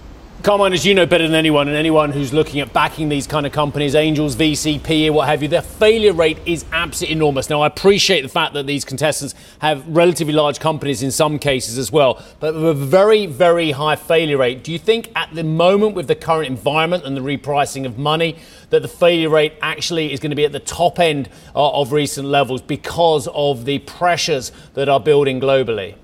Carmine, 0.46 0.72
as 0.74 0.86
you 0.86 0.94
know 0.94 1.06
better 1.06 1.26
than 1.26 1.34
anyone, 1.34 1.66
and 1.66 1.76
anyone 1.76 2.12
who's 2.12 2.32
looking 2.32 2.60
at 2.60 2.72
backing 2.72 3.08
these 3.08 3.26
kind 3.26 3.46
of 3.46 3.50
companies, 3.50 3.96
angels, 3.96 4.36
VCP, 4.36 5.10
what 5.10 5.26
have 5.26 5.42
you, 5.42 5.48
their 5.48 5.60
failure 5.60 6.12
rate 6.12 6.38
is 6.46 6.64
absolutely 6.70 7.16
enormous. 7.16 7.50
Now, 7.50 7.62
I 7.62 7.66
appreciate 7.66 8.20
the 8.20 8.28
fact 8.28 8.54
that 8.54 8.64
these 8.64 8.84
contestants 8.84 9.34
have 9.58 9.84
relatively 9.88 10.32
large 10.32 10.60
companies 10.60 11.02
in 11.02 11.10
some 11.10 11.40
cases 11.40 11.78
as 11.78 11.90
well, 11.90 12.22
but 12.38 12.54
with 12.54 12.62
a 12.62 12.74
very, 12.74 13.26
very 13.26 13.72
high 13.72 13.96
failure 13.96 14.38
rate. 14.38 14.62
Do 14.62 14.70
you 14.70 14.78
think 14.78 15.10
at 15.16 15.34
the 15.34 15.42
moment, 15.42 15.96
with 15.96 16.06
the 16.06 16.14
current 16.14 16.46
environment 16.46 17.02
and 17.04 17.16
the 17.16 17.22
repricing 17.22 17.84
of 17.84 17.98
money, 17.98 18.36
that 18.70 18.82
the 18.82 18.88
failure 18.88 19.30
rate 19.30 19.54
actually 19.62 20.12
is 20.12 20.20
going 20.20 20.30
to 20.30 20.36
be 20.36 20.44
at 20.44 20.52
the 20.52 20.60
top 20.60 21.00
end 21.00 21.28
uh, 21.56 21.70
of 21.70 21.90
recent 21.90 22.28
levels 22.28 22.62
because 22.62 23.26
of 23.34 23.64
the 23.64 23.80
pressures 23.80 24.52
that 24.74 24.88
are 24.88 25.00
building 25.00 25.40
globally? 25.40 25.96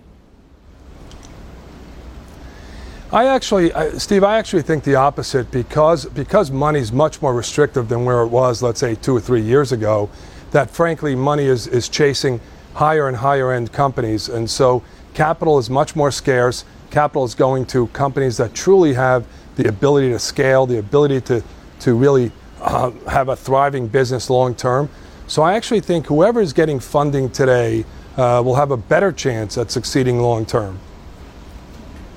I 3.13 3.27
actually, 3.27 3.73
Steve, 3.99 4.25
I 4.25 4.39
actually 4.39 4.63
think 4.63 4.85
the 4.85 4.95
opposite 4.95 5.51
because 5.51 6.07
because 6.07 6.51
money's 6.51 6.93
much 6.93 7.21
more 7.21 7.35
restrictive 7.35 7.91
than 7.91 8.07
where 8.07 8.23
it 8.23 8.29
was, 8.29 8.63
let's 8.63 8.81
say, 8.81 8.95
two 8.95 9.15
or 9.15 9.21
three 9.21 9.43
years 9.43 9.71
ago. 9.71 10.09
That 10.53 10.71
frankly, 10.71 11.15
money 11.15 11.45
is 11.45 11.67
is 11.67 11.91
chasing 11.91 12.41
higher 12.73 13.09
and 13.09 13.17
higher 13.19 13.53
end 13.53 13.71
companies, 13.71 14.31
and 14.31 14.49
so 14.49 14.83
capital 15.13 15.59
is 15.59 15.69
much 15.69 15.95
more 15.95 16.11
scarce. 16.11 16.65
Capital 16.91 17.25
is 17.25 17.35
going 17.35 17.67
to 17.67 17.87
companies 17.89 18.39
that 18.39 18.55
truly 18.55 18.95
have 18.95 19.27
the 19.57 19.69
ability 19.69 20.09
to 20.09 20.19
scale, 20.19 20.65
the 20.65 20.79
ability 20.79 21.21
to 21.21 21.45
to 21.81 21.95
really 21.95 22.33
uh, 22.63 22.93
have 23.11 23.29
a 23.29 23.37
thriving 23.37 23.89
business 23.89 24.31
long 24.31 24.55
term. 24.55 24.89
So 25.27 25.43
I 25.43 25.53
actually 25.53 25.81
think 25.81 26.07
whoever 26.07 26.41
is 26.41 26.55
getting 26.55 26.81
funding 26.81 27.29
today 27.29 27.85
uh, 28.17 28.41
will 28.43 28.55
have 28.55 28.71
a 28.71 28.79
better 28.79 29.13
chance 29.13 29.59
at 29.59 29.71
succeeding 29.71 30.19
long 30.19 30.47
term. 30.47 30.81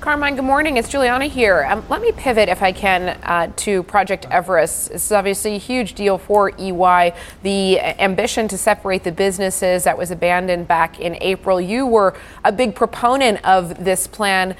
Carmine, 0.06 0.36
good 0.36 0.44
morning. 0.44 0.76
It's 0.76 0.88
Julianna 0.88 1.26
here. 1.26 1.66
Um, 1.68 1.84
let 1.88 2.00
me 2.00 2.12
pivot, 2.12 2.48
if 2.48 2.62
I 2.62 2.70
can, 2.70 3.18
uh, 3.24 3.52
to 3.56 3.82
Project 3.82 4.24
Everest. 4.30 4.92
This 4.92 5.06
is 5.06 5.10
obviously 5.10 5.56
a 5.56 5.58
huge 5.58 5.94
deal 5.94 6.16
for 6.16 6.52
EY. 6.56 7.12
The 7.42 7.80
ambition 7.80 8.46
to 8.46 8.56
separate 8.56 9.02
the 9.02 9.10
businesses 9.10 9.82
that 9.82 9.98
was 9.98 10.12
abandoned 10.12 10.68
back 10.68 11.00
in 11.00 11.18
April. 11.20 11.60
You 11.60 11.88
were 11.88 12.14
a 12.44 12.52
big 12.52 12.76
proponent 12.76 13.44
of 13.44 13.84
this 13.84 14.06
plan. 14.06 14.54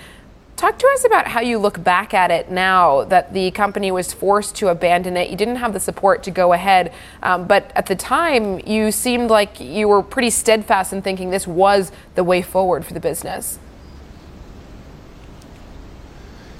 Talk 0.57 0.81
to 0.81 0.89
us 0.89 1.05
about 1.05 1.29
how 1.29 1.43
you 1.43 1.59
look 1.59 1.81
back 1.85 2.13
at 2.13 2.33
it 2.33 2.51
now 2.51 3.05
that 3.05 3.33
the 3.33 3.53
company 3.53 3.93
was 3.93 4.13
forced 4.13 4.57
to 4.57 4.67
abandon 4.67 5.17
it. 5.17 5.31
You 5.31 5.37
didn't 5.37 5.57
have 5.57 5.73
the 5.73 5.79
support 5.79 6.25
to 6.25 6.33
go 6.33 6.55
ahead, 6.55 6.93
um, 7.23 7.47
but 7.47 7.71
at 7.77 7.87
the 7.87 7.95
time, 7.95 8.59
you 8.67 8.91
seemed 8.91 9.31
like 9.31 9.61
you 9.61 9.87
were 9.87 10.03
pretty 10.03 10.31
steadfast 10.31 10.93
in 10.93 11.03
thinking 11.03 11.31
this 11.31 11.47
was 11.47 11.93
the 12.17 12.25
way 12.25 12.43
forward 12.43 12.85
for 12.85 12.95
the 12.95 13.01
business. 13.01 13.61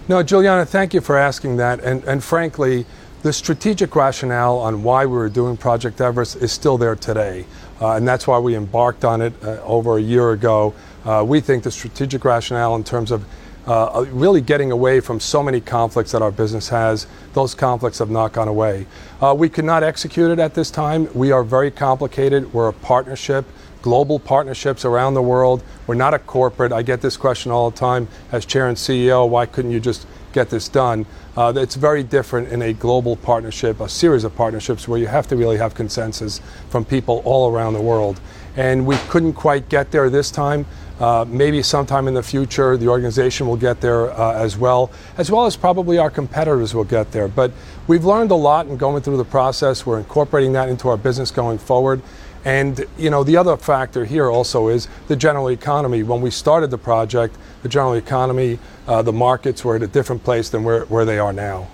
No, 0.09 0.23
Julianna, 0.23 0.65
thank 0.65 0.95
you 0.95 1.01
for 1.01 1.17
asking 1.17 1.57
that. 1.57 1.81
And, 1.81 2.05
and 2.05 2.23
frankly, 2.23 2.87
the 3.23 3.33
strategic 3.33 3.97
rationale 3.97 4.57
on 4.57 4.85
why 4.85 5.05
we 5.05 5.17
were 5.17 5.29
doing 5.29 5.57
Project 5.57 6.01
Everest 6.01 6.37
is 6.37 6.53
still 6.53 6.79
there 6.79 6.95
today. 6.95 7.45
Uh, 7.81 7.95
and 7.95 8.07
that's 8.07 8.25
why 8.25 8.39
we 8.39 8.55
embarked 8.55 9.05
on 9.05 9.21
it 9.21 9.33
uh, 9.43 9.61
over 9.65 9.99
a 9.99 10.01
year 10.01 10.31
ago. 10.31 10.73
Uh, 11.05 11.25
we 11.27 11.41
think 11.41 11.65
the 11.65 11.73
strategic 11.73 12.25
rationale 12.25 12.77
in 12.77 12.85
terms 12.85 13.11
of 13.11 13.25
uh, 13.67 14.07
really 14.11 14.41
getting 14.41 14.71
away 14.71 15.01
from 15.01 15.19
so 15.19 15.43
many 15.43 15.61
conflicts 15.61 16.13
that 16.13 16.23
our 16.23 16.31
business 16.31 16.69
has. 16.69 17.09
Those 17.33 17.57
conflicts 17.57 17.99
have 17.99 18.11
not 18.11 18.33
gone 18.33 18.47
away. 18.47 18.87
Uh, 19.21 19.35
we 19.37 19.49
could 19.49 19.65
not 19.65 19.83
execute 19.83 20.31
it 20.31 20.39
at 20.39 20.55
this 20.55 20.71
time. 20.71 21.09
We 21.15 21.33
are 21.33 21.43
very 21.43 21.73
complicated. 21.73 22.53
We're 22.53 22.69
a 22.69 22.73
partnership, 22.73 23.45
global 23.87 24.19
partnerships 24.19 24.85
around 24.85 25.15
the 25.15 25.23
world. 25.23 25.63
We're 25.87 25.95
not 25.95 26.13
a 26.13 26.19
corporate. 26.19 26.73
I 26.73 26.83
get 26.83 27.03
this 27.03 27.17
question 27.17 27.53
all 27.53 27.71
the 27.71 27.77
time 27.77 28.09
as 28.33 28.45
chair 28.45 28.67
and 28.67 28.77
CEO 28.77 29.29
why 29.29 29.47
couldn't 29.47 29.71
you 29.71 29.79
just 29.79 30.09
get 30.33 30.51
this 30.51 30.69
done? 30.69 31.07
Uh, 31.37 31.53
it's 31.55 31.77
very 31.77 32.03
different 32.03 32.49
in 32.49 32.63
a 32.63 32.73
global 32.73 33.15
partnership, 33.15 33.79
a 33.79 33.89
series 33.89 34.25
of 34.25 34.35
partnerships 34.35 34.89
where 34.89 34.99
you 34.99 35.07
have 35.07 35.29
to 35.29 35.37
really 35.37 35.57
have 35.57 35.77
consensus 35.77 36.41
from 36.69 36.85
people 36.85 37.23
all 37.25 37.49
around 37.49 37.75
the 37.75 37.81
world. 37.81 38.21
And 38.57 38.85
we 38.85 38.97
couldn't 39.09 39.35
quite 39.35 39.69
get 39.69 39.93
there 39.93 40.11
this 40.11 40.33
time. 40.33 40.67
Uh, 40.99 41.25
maybe 41.29 41.63
sometime 41.63 42.09
in 42.09 42.15
the 42.15 42.23
future, 42.25 42.77
the 42.77 42.89
organization 42.89 43.47
will 43.47 43.57
get 43.57 43.81
there 43.81 44.11
uh, 44.19 44.33
as 44.33 44.57
well, 44.57 44.91
as 45.17 45.31
well 45.31 45.47
as 45.47 45.55
probably 45.55 45.97
our 45.99 46.11
competitors 46.11 46.75
will 46.75 46.85
get 46.85 47.13
there. 47.13 47.29
But 47.29 47.53
we've 47.87 48.05
learned 48.05 48.33
a 48.33 48.35
lot 48.35 48.67
in 48.67 48.79
going 48.79 49.03
through 49.03 49.19
the 49.19 49.25
process. 49.25 49.87
We're 49.87 49.99
incorporating 49.99 50.55
that 50.55 50.69
into 50.71 50.89
our 50.89 50.97
business 50.97 51.31
going 51.31 51.59
forward. 51.59 52.03
And 52.47 52.87
you 52.97 53.11
know, 53.11 53.25
the 53.25 53.37
other 53.37 53.57
factor 53.57 54.05
here 54.05 54.31
also 54.31 54.69
is 54.69 54.87
the 55.09 55.17
general 55.17 55.49
economy. 55.49 56.05
When 56.05 56.21
we 56.21 56.31
started 56.31 56.71
the 56.71 56.79
project, 56.79 57.37
the 57.65 57.69
general 57.69 57.95
economy, 57.95 58.61
uh, 58.87 59.03
the 59.03 59.13
markets 59.13 59.65
were 59.65 59.75
at 59.75 59.83
a 59.83 59.89
different 59.89 60.23
place 60.23 60.49
than 60.49 60.63
where, 60.63 60.85
where 60.85 61.05
they 61.05 61.19
are 61.19 61.33
now. 61.33 61.67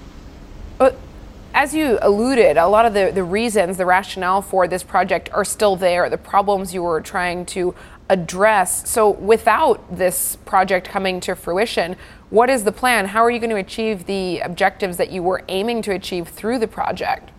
But 0.78 0.96
as 1.52 1.74
you 1.74 1.98
alluded, 2.00 2.56
a 2.56 2.66
lot 2.68 2.87
of 2.87 2.94
the, 2.94 3.12
the 3.14 3.22
reasons, 3.22 3.76
the 3.76 3.85
rationale 3.85 4.40
for 4.40 4.66
this 4.66 4.82
project 4.82 5.28
are 5.35 5.44
still 5.44 5.76
there, 5.76 6.08
the 6.08 6.16
problems 6.16 6.72
you 6.72 6.82
were 6.82 7.02
trying 7.02 7.44
to 7.46 7.74
address. 8.08 8.88
So, 8.88 9.11
without 9.11 9.94
this 9.94 10.37
project 10.46 10.88
coming 10.88 11.20
to 11.20 11.37
fruition, 11.37 11.96
what 12.30 12.48
is 12.48 12.64
the 12.64 12.72
plan? 12.72 13.08
How 13.08 13.22
are 13.22 13.30
you 13.30 13.40
going 13.40 13.50
to 13.50 13.56
achieve 13.56 14.06
the 14.06 14.40
objectives 14.40 14.96
that 14.96 15.12
you 15.12 15.22
were 15.22 15.42
aiming 15.48 15.82
to 15.82 15.92
achieve 15.92 16.28
through 16.28 16.61
the 16.61 16.66
project? 16.66 17.30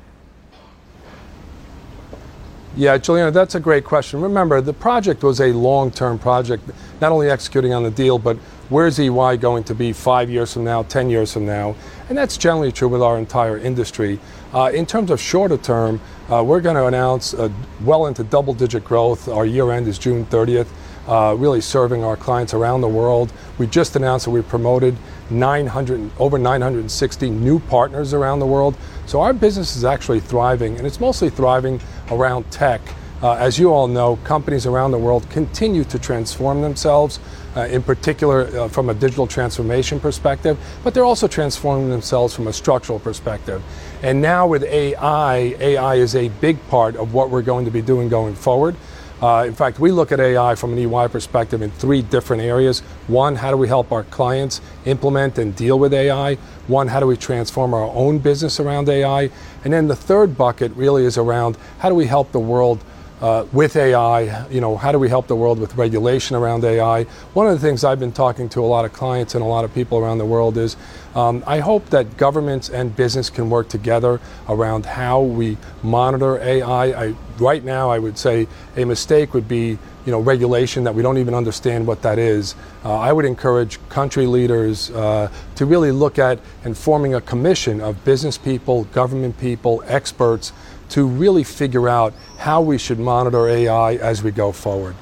Yeah, 2.76 2.98
Julianna, 2.98 3.30
that's 3.30 3.54
a 3.54 3.60
great 3.60 3.84
question. 3.84 4.20
Remember, 4.20 4.60
the 4.60 4.74
project 4.74 5.22
was 5.22 5.40
a 5.40 5.54
long 5.54 5.92
term 5.92 6.18
project, 6.18 6.68
not 7.00 7.12
only 7.12 7.30
executing 7.30 7.72
on 7.72 7.84
the 7.84 7.92
deal, 7.92 8.18
but 8.18 8.36
where's 8.70 9.00
EY 9.00 9.38
going 9.38 9.64
to 9.66 9.76
be 9.76 9.94
five 9.94 10.28
years 10.28 10.54
from 10.54 10.64
now, 10.64 10.82
10 10.82 11.08
years 11.12 11.32
from 11.32 11.46
now? 11.46 11.76
And 12.10 12.18
that's 12.18 12.36
generally 12.36 12.72
true 12.72 12.88
with 12.88 13.04
our 13.04 13.20
entire 13.20 13.60
industry. 13.60 14.20
Uh, 14.56 14.72
in 14.74 14.88
terms 14.88 15.12
of 15.12 15.22
shorter 15.22 15.58
term, 15.58 16.02
uh, 16.32 16.44
we're 16.44 16.62
going 16.62 16.76
to 16.76 16.88
announce 16.88 17.36
well 17.84 18.08
into 18.08 18.24
double 18.24 18.56
digit 18.56 18.84
growth. 18.84 19.28
Our 19.28 19.46
year 19.46 19.72
end 19.72 19.88
is 19.88 20.00
June 20.00 20.26
30th, 20.26 20.68
uh, 21.08 21.36
really 21.38 21.62
serving 21.62 22.04
our 22.04 22.18
clients 22.18 22.56
around 22.56 22.82
the 22.82 22.88
world. 22.88 23.32
We 23.60 23.68
just 23.68 23.96
announced 23.96 24.26
that 24.26 24.32
we 24.32 24.42
promoted 24.42 24.98
900, 25.30 26.10
over 26.18 26.40
960 26.40 27.30
new 27.30 27.60
partners 27.60 28.16
around 28.16 28.40
the 28.40 28.48
world. 28.48 28.76
So 29.06 29.22
our 29.22 29.34
business 29.34 29.76
is 29.76 29.84
actually 29.84 30.22
thriving, 30.22 30.78
and 30.78 30.88
it's 30.88 31.00
mostly 31.00 31.30
thriving 31.30 31.82
around 32.10 32.50
tech. 32.52 32.82
Uh, 33.22 33.36
as 33.36 33.58
you 33.58 33.72
all 33.72 33.88
know, 33.88 34.18
companies 34.26 34.66
around 34.66 34.92
the 34.92 34.98
world 34.98 35.30
continue 35.30 35.86
to 35.86 35.98
transform 35.98 36.62
themselves, 36.62 37.20
uh, 37.56 37.62
in 37.62 37.82
particular 37.82 38.48
uh, 38.58 38.68
from 38.68 38.90
a 38.90 38.94
digital 38.94 39.28
transformation 39.28 40.00
perspective, 40.00 40.58
but 40.84 40.94
they're 40.94 41.06
also 41.06 41.28
transforming 41.28 41.90
themselves 41.90 42.34
from 42.34 42.48
a 42.48 42.54
structural 42.54 43.00
perspective. 43.00 43.64
And 44.02 44.22
now 44.22 44.48
with 44.48 44.64
AI, 44.64 45.56
AI 45.60 45.96
is 45.96 46.16
a 46.16 46.28
big 46.42 46.58
part 46.68 46.98
of 46.98 47.14
what 47.14 47.30
we're 47.30 47.44
going 47.44 47.64
to 47.64 47.72
be 47.72 47.82
doing 47.82 48.10
going 48.10 48.36
forward. 48.36 48.76
Uh, 49.24 49.46
in 49.46 49.56
fact, 49.56 49.80
we 49.80 49.90
look 49.90 50.12
at 50.12 50.20
AI 50.20 50.54
from 50.54 50.74
an 50.74 50.80
EY 50.80 51.08
perspective 51.08 51.62
in 51.62 51.72
three 51.72 52.02
different 52.02 52.44
areas. 52.44 52.82
One, 53.08 53.38
how 53.38 53.52
do 53.52 53.56
we 53.56 53.70
help 53.70 53.94
our 53.94 54.04
clients 54.04 54.60
implement 54.84 55.38
and 55.38 55.56
deal 55.56 55.80
with 55.80 55.94
AI? 55.94 56.36
One, 56.68 56.90
how 56.90 57.00
do 57.00 57.08
we 57.08 57.16
transform 57.16 57.74
our 57.74 57.90
own 57.96 58.20
business 58.20 58.60
around 58.60 58.90
AI? 58.90 59.30
And 59.64 59.72
then 59.72 59.88
the 59.88 59.96
third 59.96 60.38
bucket 60.38 60.74
really 60.76 61.06
is 61.06 61.18
around 61.18 61.58
how 61.80 61.88
do 61.88 61.96
we 61.96 62.06
help 62.06 62.34
the 62.34 62.40
world 62.42 62.84
uh, 63.22 63.46
with 63.54 63.78
AI, 63.78 64.46
you 64.50 64.60
know, 64.60 64.76
how 64.76 64.92
do 64.92 65.00
we 65.00 65.08
help 65.08 65.28
the 65.28 65.36
world 65.38 65.58
with 65.58 65.78
regulation 65.78 66.36
around 66.36 66.66
AI? 66.66 67.04
One 67.34 67.48
of 67.48 67.54
the 67.54 67.66
things 67.66 67.86
I've 67.86 68.02
been 68.02 68.12
talking 68.12 68.50
to 68.50 68.60
a 68.60 68.68
lot 68.68 68.84
of 68.84 68.92
clients 68.92 69.36
and 69.36 69.42
a 69.42 69.48
lot 69.48 69.64
of 69.64 69.74
people 69.74 70.00
around 70.00 70.18
the 70.18 70.26
world 70.26 70.58
is 70.58 70.76
um, 71.16 71.44
I 71.46 71.60
hope 71.60 71.90
that 71.90 72.18
governments 72.18 72.70
and 72.70 72.96
business 72.96 73.30
can 73.30 73.50
work 73.50 73.70
together 73.70 74.20
around 74.50 74.86
how 74.86 75.22
we 75.22 75.58
monitor 75.84 76.40
AI. 76.40 77.06
I, 77.06 77.16
right 77.38 77.64
now, 77.64 77.90
I 77.90 78.00
would 78.00 78.18
say 78.18 78.48
a 78.76 78.86
mistake 78.86 79.34
would 79.34 79.48
be 79.48 79.78
you 80.06 80.12
know, 80.12 80.20
regulation 80.20 80.84
that 80.84 80.94
we 80.94 81.02
don't 81.02 81.18
even 81.18 81.34
understand 81.34 81.88
what 81.88 82.02
that 82.02 82.20
is. 82.20 82.56
Uh, 82.84 82.98
I 82.98 83.14
would 83.14 83.26
encourage 83.26 83.80
country 83.90 84.26
leaders 84.26 84.92
uh, 84.92 85.32
to 85.56 85.66
really 85.66 85.92
look 85.92 86.20
at 86.20 86.40
and 86.66 86.78
forming 86.78 87.14
a 87.14 87.22
commission 87.22 87.80
of 87.80 88.04
business 88.04 88.38
people, 88.38 88.84
government 88.86 89.38
people, 89.40 89.84
experts 89.88 90.52
to 90.90 91.06
really 91.06 91.44
figure 91.44 91.88
out 91.88 92.14
how 92.38 92.62
we 92.62 92.78
should 92.78 93.00
monitor 93.00 93.48
AI 93.48 93.96
as 93.96 94.22
we 94.22 94.32
go 94.32 94.52
forward. 94.52 94.96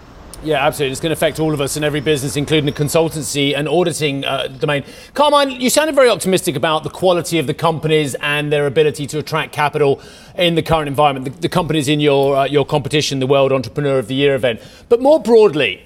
Yeah, 0.43 0.65
absolutely. 0.65 0.93
It's 0.93 1.01
going 1.01 1.11
to 1.11 1.13
affect 1.13 1.39
all 1.39 1.53
of 1.53 1.61
us 1.61 1.75
and 1.75 1.85
every 1.85 1.99
business, 1.99 2.35
including 2.35 2.65
the 2.65 2.71
consultancy 2.71 3.55
and 3.55 3.67
auditing 3.67 4.25
uh, 4.25 4.47
domain. 4.47 4.83
Carmine, 5.13 5.51
you 5.61 5.69
sounded 5.69 5.93
very 5.93 6.09
optimistic 6.09 6.55
about 6.55 6.83
the 6.83 6.89
quality 6.89 7.37
of 7.37 7.45
the 7.45 7.53
companies 7.53 8.15
and 8.15 8.51
their 8.51 8.65
ability 8.65 9.05
to 9.05 9.19
attract 9.19 9.53
capital 9.53 10.01
in 10.35 10.55
the 10.55 10.63
current 10.63 10.87
environment. 10.87 11.35
The, 11.35 11.41
the 11.41 11.49
companies 11.49 11.87
in 11.87 11.99
your 11.99 12.37
uh, 12.37 12.45
your 12.45 12.65
competition, 12.65 13.19
the 13.19 13.27
World 13.27 13.51
Entrepreneur 13.51 13.99
of 13.99 14.07
the 14.07 14.15
Year 14.15 14.33
event, 14.33 14.61
but 14.89 14.99
more 14.99 15.21
broadly, 15.21 15.83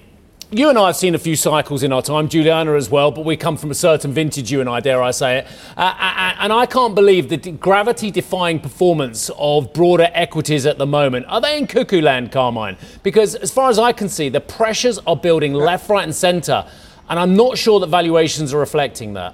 you 0.52 0.70
and 0.70 0.78
I 0.78 0.88
have 0.88 0.96
seen 0.96 1.16
a 1.16 1.20
few 1.20 1.36
cycles 1.36 1.84
in 1.84 1.92
our 1.92 2.02
time, 2.02 2.30
Julianna 2.30 2.76
as 2.76 2.90
well, 2.90 3.12
but 3.12 3.26
we 3.26 3.36
come 3.36 3.58
from 3.58 3.72
a 3.72 3.76
certain 3.76 4.14
vintage, 4.14 4.52
you 4.52 4.62
and 4.62 4.70
I, 4.70 4.80
dare 4.80 5.02
I 5.02 5.12
say 5.12 5.40
it. 5.40 5.48
Uh, 5.76 5.82
uh, 5.82 6.14
uh 6.16 6.36
and 6.40 6.54
I 6.54 6.66
can't 6.66 6.94
believe 6.94 7.30
the 7.30 7.38
gravity 7.38 8.12
defying 8.12 8.60
performance 8.60 9.32
of 9.38 9.74
broader 9.74 10.10
equities 10.14 10.66
at 10.66 10.78
the 10.78 10.86
moment. 10.86 11.26
Are 11.28 11.42
they 11.42 11.58
in 11.58 11.66
cuckoo 11.66 12.02
land, 12.02 12.32
Carmine? 12.32 12.78
Because 13.02 13.36
as 13.36 13.52
far 13.52 13.70
as 13.70 13.80
I 13.80 13.92
can 13.92 14.08
see, 14.08 14.30
the 14.30 14.42
pressures 14.42 15.00
are 15.08 15.16
building 15.16 15.54
left, 15.54 15.90
right, 15.90 16.04
and 16.04 16.14
centre, 16.14 16.66
and 17.10 17.20
I'm 17.20 17.36
not 17.36 17.58
sure 17.58 17.80
that 17.80 17.88
valuations 17.88 18.54
are 18.54 18.60
reflecting 18.60 19.14
that. 19.14 19.34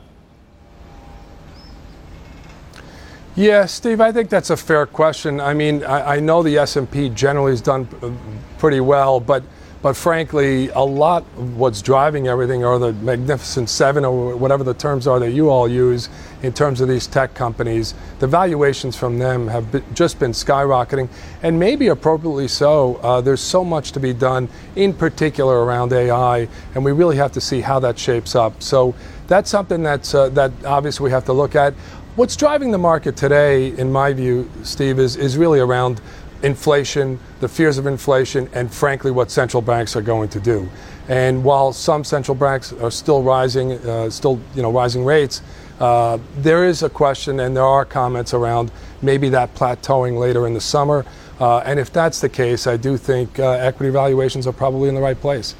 Yeah, 3.35 3.65
Steve, 3.65 4.01
I 4.01 4.11
think 4.11 4.29
that's 4.29 4.49
a 4.49 4.57
fair 4.57 4.85
question. 4.85 5.39
I 5.39 5.53
mean, 5.53 5.83
I, 5.85 6.15
I 6.15 6.19
know 6.19 6.43
the 6.43 6.57
S&P 6.57 7.09
generally 7.09 7.53
has 7.53 7.61
done 7.61 7.87
uh, 8.01 8.11
pretty 8.59 8.81
well, 8.81 9.21
but 9.21 9.43
but 9.81 9.93
frankly, 9.95 10.69
a 10.69 10.79
lot 10.81 11.23
of 11.37 11.57
what's 11.57 11.81
driving 11.81 12.27
everything 12.27 12.63
are 12.63 12.77
the 12.77 12.93
Magnificent 12.93 13.67
Seven 13.67 14.05
or 14.05 14.35
whatever 14.35 14.63
the 14.63 14.75
terms 14.75 15.07
are 15.07 15.19
that 15.19 15.31
you 15.31 15.49
all 15.49 15.67
use 15.67 16.07
in 16.43 16.53
terms 16.53 16.81
of 16.81 16.87
these 16.87 17.07
tech 17.07 17.33
companies. 17.33 17.95
The 18.19 18.27
valuations 18.27 18.95
from 18.95 19.17
them 19.17 19.47
have 19.47 19.71
been, 19.71 19.83
just 19.95 20.19
been 20.19 20.31
skyrocketing, 20.31 21.09
and 21.41 21.59
maybe 21.59 21.87
appropriately 21.87 22.47
so. 22.47 22.97
Uh, 22.97 23.21
there's 23.21 23.41
so 23.41 23.63
much 23.63 23.91
to 23.93 23.99
be 23.99 24.13
done, 24.13 24.49
in 24.75 24.93
particular 24.93 25.65
around 25.65 25.93
AI, 25.93 26.47
and 26.75 26.85
we 26.85 26.91
really 26.91 27.17
have 27.17 27.31
to 27.31 27.41
see 27.41 27.61
how 27.61 27.79
that 27.79 27.97
shapes 27.97 28.35
up. 28.35 28.61
So 28.61 28.93
that's 29.27 29.49
something 29.49 29.81
that's, 29.81 30.13
uh, 30.13 30.29
that 30.29 30.51
obviously 30.63 31.05
we 31.05 31.11
have 31.11 31.25
to 31.25 31.33
look 31.33 31.55
at. 31.55 31.73
What's 32.17 32.35
driving 32.35 32.71
the 32.71 32.77
market 32.77 33.15
today, 33.15 33.69
in 33.77 33.91
my 33.91 34.11
view, 34.11 34.51
Steve, 34.63 34.99
is, 34.99 35.15
is 35.15 35.37
really 35.37 35.59
around 35.59 36.01
inflation, 36.43 37.19
the 37.39 37.47
fears 37.47 37.77
of 37.77 37.87
inflation, 37.87 38.49
and 38.53 38.71
frankly, 38.73 39.11
what 39.11 39.31
central 39.31 39.61
banks 39.61 39.95
are 39.95 40.01
going 40.01 40.29
to 40.29 40.39
do. 40.39 40.67
And 41.07 41.43
while 41.43 41.73
some 41.73 42.03
central 42.03 42.35
banks 42.35 42.73
are 42.73 42.91
still 42.91 43.23
rising, 43.23 43.73
uh, 43.73 44.09
still 44.09 44.39
you 44.55 44.61
know 44.61 44.71
rising 44.71 45.03
rates, 45.03 45.41
uh, 45.79 46.19
there 46.37 46.65
is 46.65 46.83
a 46.83 46.89
question, 46.89 47.39
and 47.39 47.55
there 47.55 47.63
are 47.63 47.85
comments 47.85 48.33
around 48.33 48.71
maybe 49.01 49.29
that 49.29 49.53
plateauing 49.55 50.19
later 50.19 50.45
in 50.45 50.53
the 50.53 50.61
summer. 50.61 51.05
Uh, 51.39 51.57
and 51.59 51.79
if 51.79 51.91
that's 51.91 52.21
the 52.21 52.29
case, 52.29 52.67
I 52.67 52.77
do 52.77 52.97
think 52.97 53.39
uh, 53.39 53.49
equity 53.53 53.91
valuations 53.91 54.45
are 54.45 54.53
probably 54.53 54.89
in 54.89 54.95
the 54.95 55.01
right 55.01 55.19
place. 55.19 55.55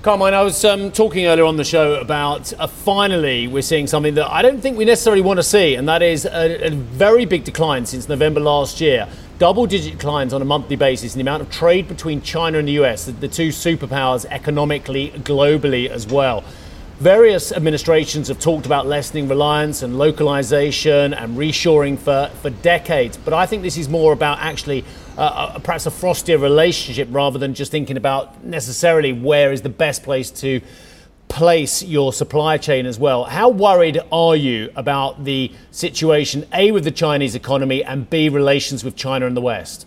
Carmine, 0.00 0.34
I 0.34 0.42
was 0.42 0.62
um, 0.66 0.92
talking 0.92 1.26
earlier 1.26 1.44
on 1.44 1.56
the 1.56 1.64
show 1.64 1.94
about 1.94 2.52
uh, 2.58 2.66
finally 2.66 3.48
we're 3.48 3.62
seeing 3.62 3.86
something 3.86 4.14
that 4.14 4.30
I 4.30 4.42
don't 4.42 4.60
think 4.60 4.76
we 4.76 4.84
necessarily 4.84 5.22
want 5.22 5.38
to 5.38 5.42
see, 5.42 5.76
and 5.76 5.88
that 5.88 6.02
is 6.02 6.26
a, 6.26 6.66
a 6.66 6.70
very 6.70 7.24
big 7.24 7.44
decline 7.44 7.86
since 7.86 8.06
November 8.08 8.40
last 8.40 8.82
year 8.82 9.08
double 9.44 9.66
digit 9.66 9.92
declines 9.92 10.32
on 10.32 10.40
a 10.40 10.44
monthly 10.46 10.74
basis 10.74 11.14
in 11.14 11.18
the 11.18 11.22
amount 11.22 11.42
of 11.42 11.50
trade 11.50 11.86
between 11.86 12.22
China 12.22 12.56
and 12.56 12.66
the 12.66 12.72
US, 12.82 13.04
the, 13.04 13.28
two 13.28 13.48
superpowers 13.48 14.24
economically, 14.30 15.10
globally 15.18 15.86
as 15.86 16.06
well. 16.06 16.42
Various 16.98 17.52
administrations 17.52 18.28
have 18.28 18.40
talked 18.40 18.64
about 18.64 18.86
lessening 18.86 19.28
reliance 19.28 19.82
and 19.82 19.98
localization 19.98 21.12
and 21.12 21.36
reshoring 21.36 21.98
for, 21.98 22.30
for 22.40 22.48
decades, 22.48 23.18
but 23.18 23.34
I 23.34 23.44
think 23.44 23.62
this 23.62 23.76
is 23.76 23.86
more 23.86 24.14
about 24.14 24.38
actually 24.38 24.82
uh, 25.18 25.20
uh 25.20 25.58
perhaps 25.58 25.84
a 25.84 25.90
frostier 25.90 26.40
relationship 26.40 27.08
rather 27.10 27.38
than 27.38 27.52
just 27.52 27.70
thinking 27.70 27.98
about 27.98 28.42
necessarily 28.42 29.12
where 29.12 29.52
is 29.52 29.60
the 29.60 29.68
best 29.68 30.02
place 30.04 30.30
to 30.40 30.62
place 31.34 31.82
your 31.82 32.12
supply 32.12 32.56
chain 32.56 32.86
as 32.86 32.96
well. 32.96 33.24
How 33.24 33.48
worried 33.48 34.00
are 34.12 34.36
you 34.36 34.70
about 34.76 35.24
the 35.24 35.50
situation, 35.72 36.46
A, 36.52 36.70
with 36.70 36.84
the 36.84 36.92
Chinese 36.92 37.34
economy, 37.34 37.82
and 37.82 38.08
B, 38.08 38.28
relations 38.28 38.84
with 38.84 38.94
China 38.94 39.26
and 39.26 39.36
the 39.36 39.40
West? 39.40 39.84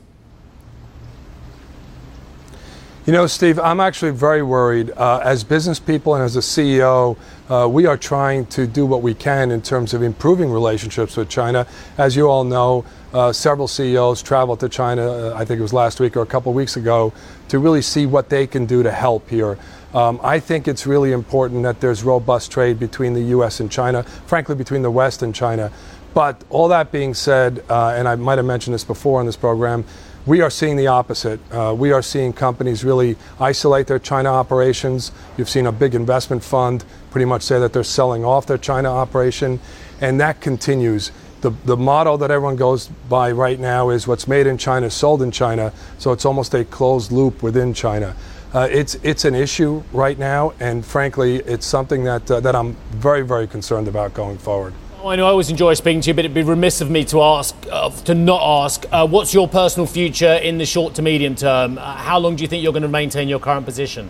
You 3.06 3.14
know, 3.14 3.26
Steve, 3.26 3.58
I'm 3.60 3.80
actually 3.80 4.12
very 4.12 4.44
worried. 4.44 4.92
Uh, 4.92 5.22
as 5.24 5.46
business 5.46 5.80
people 5.80 6.16
and 6.16 6.24
as 6.26 6.36
a 6.36 6.42
CEO, 6.42 7.16
uh, 7.50 7.66
we 7.72 7.86
are 7.86 7.96
trying 7.96 8.46
to 8.48 8.68
do 8.68 8.86
what 8.86 9.02
we 9.02 9.14
can 9.14 9.50
in 9.50 9.62
terms 9.62 9.94
of 9.94 10.04
improving 10.04 10.52
relationships 10.52 11.16
with 11.16 11.30
China. 11.30 11.66
As 11.98 12.18
you 12.18 12.28
all 12.28 12.44
know, 12.44 12.84
uh, 13.14 13.32
several 13.32 13.70
CEOs 13.70 14.22
traveled 14.22 14.60
to 14.60 14.68
China, 14.68 15.10
uh, 15.10 15.34
I 15.34 15.46
think 15.46 15.60
it 15.60 15.62
was 15.62 15.72
last 15.72 16.02
week 16.02 16.18
or 16.18 16.24
a 16.24 16.26
couple 16.26 16.52
of 16.52 16.58
weeks 16.58 16.76
ago, 16.76 17.14
to 17.48 17.60
really 17.60 17.82
see 17.82 18.06
what 18.06 18.28
they 18.28 18.46
can 18.46 18.66
do 18.66 18.84
to 18.84 18.92
help 18.92 19.30
here. 19.30 19.58
Um, 19.98 20.20
I 20.22 20.40
think 20.40 20.68
it's 20.68 20.86
really 20.86 21.12
important 21.12 21.64
that 21.64 21.82
there's 21.82 22.04
robust 22.04 22.52
trade 22.52 22.78
between 22.78 23.16
the 23.16 23.24
U.S. 23.34 23.60
and 23.60 23.72
China, 23.72 24.04
frankly, 24.04 24.54
between 24.54 24.84
the 24.84 24.92
West 24.92 25.24
and 25.24 25.34
China. 25.34 25.72
But 26.14 26.44
all 26.52 26.68
that 26.68 26.92
being 26.92 27.16
said, 27.16 27.66
uh, 27.68 27.96
and 27.98 28.08
I 28.08 28.14
might 28.14 28.38
have 28.38 28.46
mentioned 28.46 28.76
this 28.76 28.84
before 28.84 29.20
in 29.22 29.26
this 29.26 29.36
program, 29.36 29.86
we 30.28 30.42
are 30.42 30.52
seeing 30.52 30.76
the 30.76 30.86
opposite. 30.86 31.40
Uh, 31.52 31.74
we 31.76 31.92
are 31.92 32.04
seeing 32.04 32.32
companies 32.32 32.86
really 32.86 33.16
isolate 33.40 33.88
their 33.88 33.98
China 33.98 34.30
operations. 34.30 35.12
You've 35.36 35.50
seen 35.50 35.66
a 35.66 35.72
big 35.72 35.96
investment 35.96 36.44
fund 36.44 36.86
pretty 37.10 37.26
much 37.26 37.42
say 37.42 37.60
that 37.60 37.74
they're 37.74 37.84
selling 37.84 38.24
off 38.24 38.46
their 38.46 38.60
China 38.60 38.94
operation, 38.94 39.60
and 40.00 40.22
that 40.22 40.42
continues. 40.42 41.12
The, 41.42 41.50
the 41.66 41.78
model 41.78 42.20
that 42.20 42.30
everyone 42.30 42.56
goes 42.56 42.88
by 43.10 43.32
right 43.32 43.60
now 43.60 43.90
is 43.90 44.08
what's 44.08 44.28
made 44.28 44.46
in 44.46 44.60
China, 44.60 44.88
is 44.88 44.94
sold 44.94 45.24
in 45.24 45.32
China, 45.32 45.74
so 45.98 46.12
it's 46.12 46.26
almost 46.26 46.54
a 46.54 46.66
closed 46.66 47.12
loop 47.12 47.42
within 47.42 47.74
China. 47.74 48.16
Uh, 48.54 48.68
it's, 48.72 48.96
it's 48.96 49.26
an 49.26 49.36
issue 49.36 49.84
right 49.92 50.18
now, 50.18 50.54
and 50.60 50.86
frankly, 50.86 51.38
it's 51.38 51.66
something 51.66 52.04
that, 52.06 52.30
uh, 52.32 52.40
that 52.40 52.56
I'm 52.56 52.74
very, 52.92 53.22
very 53.22 53.48
concerned 53.48 53.88
about 53.88 54.14
going 54.14 54.38
forward. 54.38 54.74
I 55.06 55.16
know 55.16 55.26
I 55.26 55.30
always 55.30 55.50
enjoy 55.50 55.74
speaking 55.74 56.02
to 56.02 56.10
you, 56.10 56.14
but 56.14 56.26
it'd 56.26 56.34
be 56.34 56.44
remiss 56.44 56.82
of 56.82 56.90
me 56.90 57.06
to 57.06 57.22
ask, 57.22 57.56
uh, 57.72 57.90
to 57.90 58.14
not 58.14 58.42
ask, 58.66 58.86
uh, 58.92 59.08
what's 59.08 59.34
your 59.34 59.48
personal 59.48 59.86
future 59.86 60.34
in 60.34 60.58
the 60.58 60.66
short 60.66 60.96
to 60.96 61.02
medium 61.02 61.36
term? 61.36 61.78
Uh, 61.78 61.96
how 61.96 62.18
long 62.20 62.36
do 62.36 62.42
you 62.42 62.48
think 62.48 62.64
you're 62.64 62.74
going 62.74 62.84
to 62.84 62.90
maintain 62.90 63.30
your 63.30 63.40
current 63.40 63.66
position? 63.66 64.10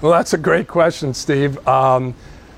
Well, 0.00 0.12
that's 0.12 0.34
a 0.34 0.38
great 0.38 0.68
question, 0.68 1.14
Steve. 1.14 1.66
Um, 1.66 2.14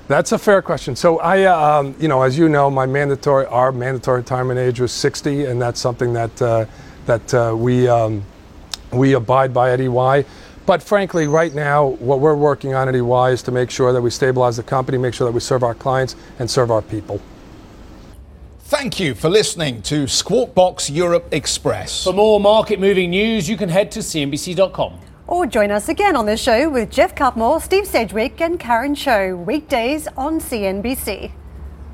that's 0.07 0.31
a 0.31 0.37
fair 0.37 0.61
question. 0.61 0.95
So 0.95 1.19
I, 1.19 1.43
uh, 1.43 1.79
um, 1.79 1.95
you 1.99 2.07
know, 2.07 2.21
as 2.21 2.37
you 2.37 2.49
know, 2.49 2.69
my 2.69 2.85
mandatory, 2.85 3.45
our 3.45 3.71
mandatory 3.71 4.21
retirement 4.21 4.59
age 4.59 4.79
was 4.79 4.91
60, 4.91 5.45
and 5.45 5.61
that's 5.61 5.79
something 5.79 6.13
that 6.13 6.41
uh, 6.41 6.65
that 7.05 7.33
uh, 7.33 7.55
we 7.55 7.87
um, 7.87 8.23
we 8.91 9.13
abide 9.13 9.53
by 9.53 9.71
at 9.71 9.79
EY. 9.79 10.25
But 10.65 10.83
frankly, 10.83 11.27
right 11.27 11.53
now, 11.53 11.87
what 11.87 12.19
we're 12.19 12.35
working 12.35 12.75
on 12.75 12.87
at 12.87 12.95
EY 12.95 13.33
is 13.33 13.41
to 13.43 13.51
make 13.51 13.71
sure 13.71 13.91
that 13.91 14.01
we 14.01 14.09
stabilize 14.11 14.57
the 14.57 14.63
company, 14.63 14.97
make 14.97 15.13
sure 15.13 15.25
that 15.25 15.33
we 15.33 15.39
serve 15.39 15.63
our 15.63 15.73
clients 15.73 16.15
and 16.37 16.49
serve 16.49 16.69
our 16.69 16.81
people. 16.81 17.19
Thank 18.59 18.99
you 18.99 19.15
for 19.15 19.29
listening 19.29 19.81
to 19.83 20.07
Squawk 20.07 20.53
Box 20.53 20.91
Europe 20.91 21.27
Express. 21.31 22.03
For 22.03 22.13
more 22.13 22.39
market 22.39 22.79
moving 22.79 23.09
news, 23.09 23.49
you 23.49 23.57
can 23.57 23.67
head 23.67 23.89
to 23.93 23.99
CNBC.com. 23.99 24.99
Or 25.25 25.47
join 25.47 25.71
us 25.71 25.89
again 25.89 26.15
on 26.15 26.27
the 26.27 26.37
show 26.37 26.69
with 26.69 26.91
Geoff 26.91 27.15
Cutmore, 27.15 27.61
Steve 27.61 27.87
Sedgwick, 27.87 28.39
and 28.39 28.59
Karen 28.59 28.95
Tso, 28.95 29.35
weekdays 29.35 30.07
on 30.17 30.39
CNBC. 30.39 31.31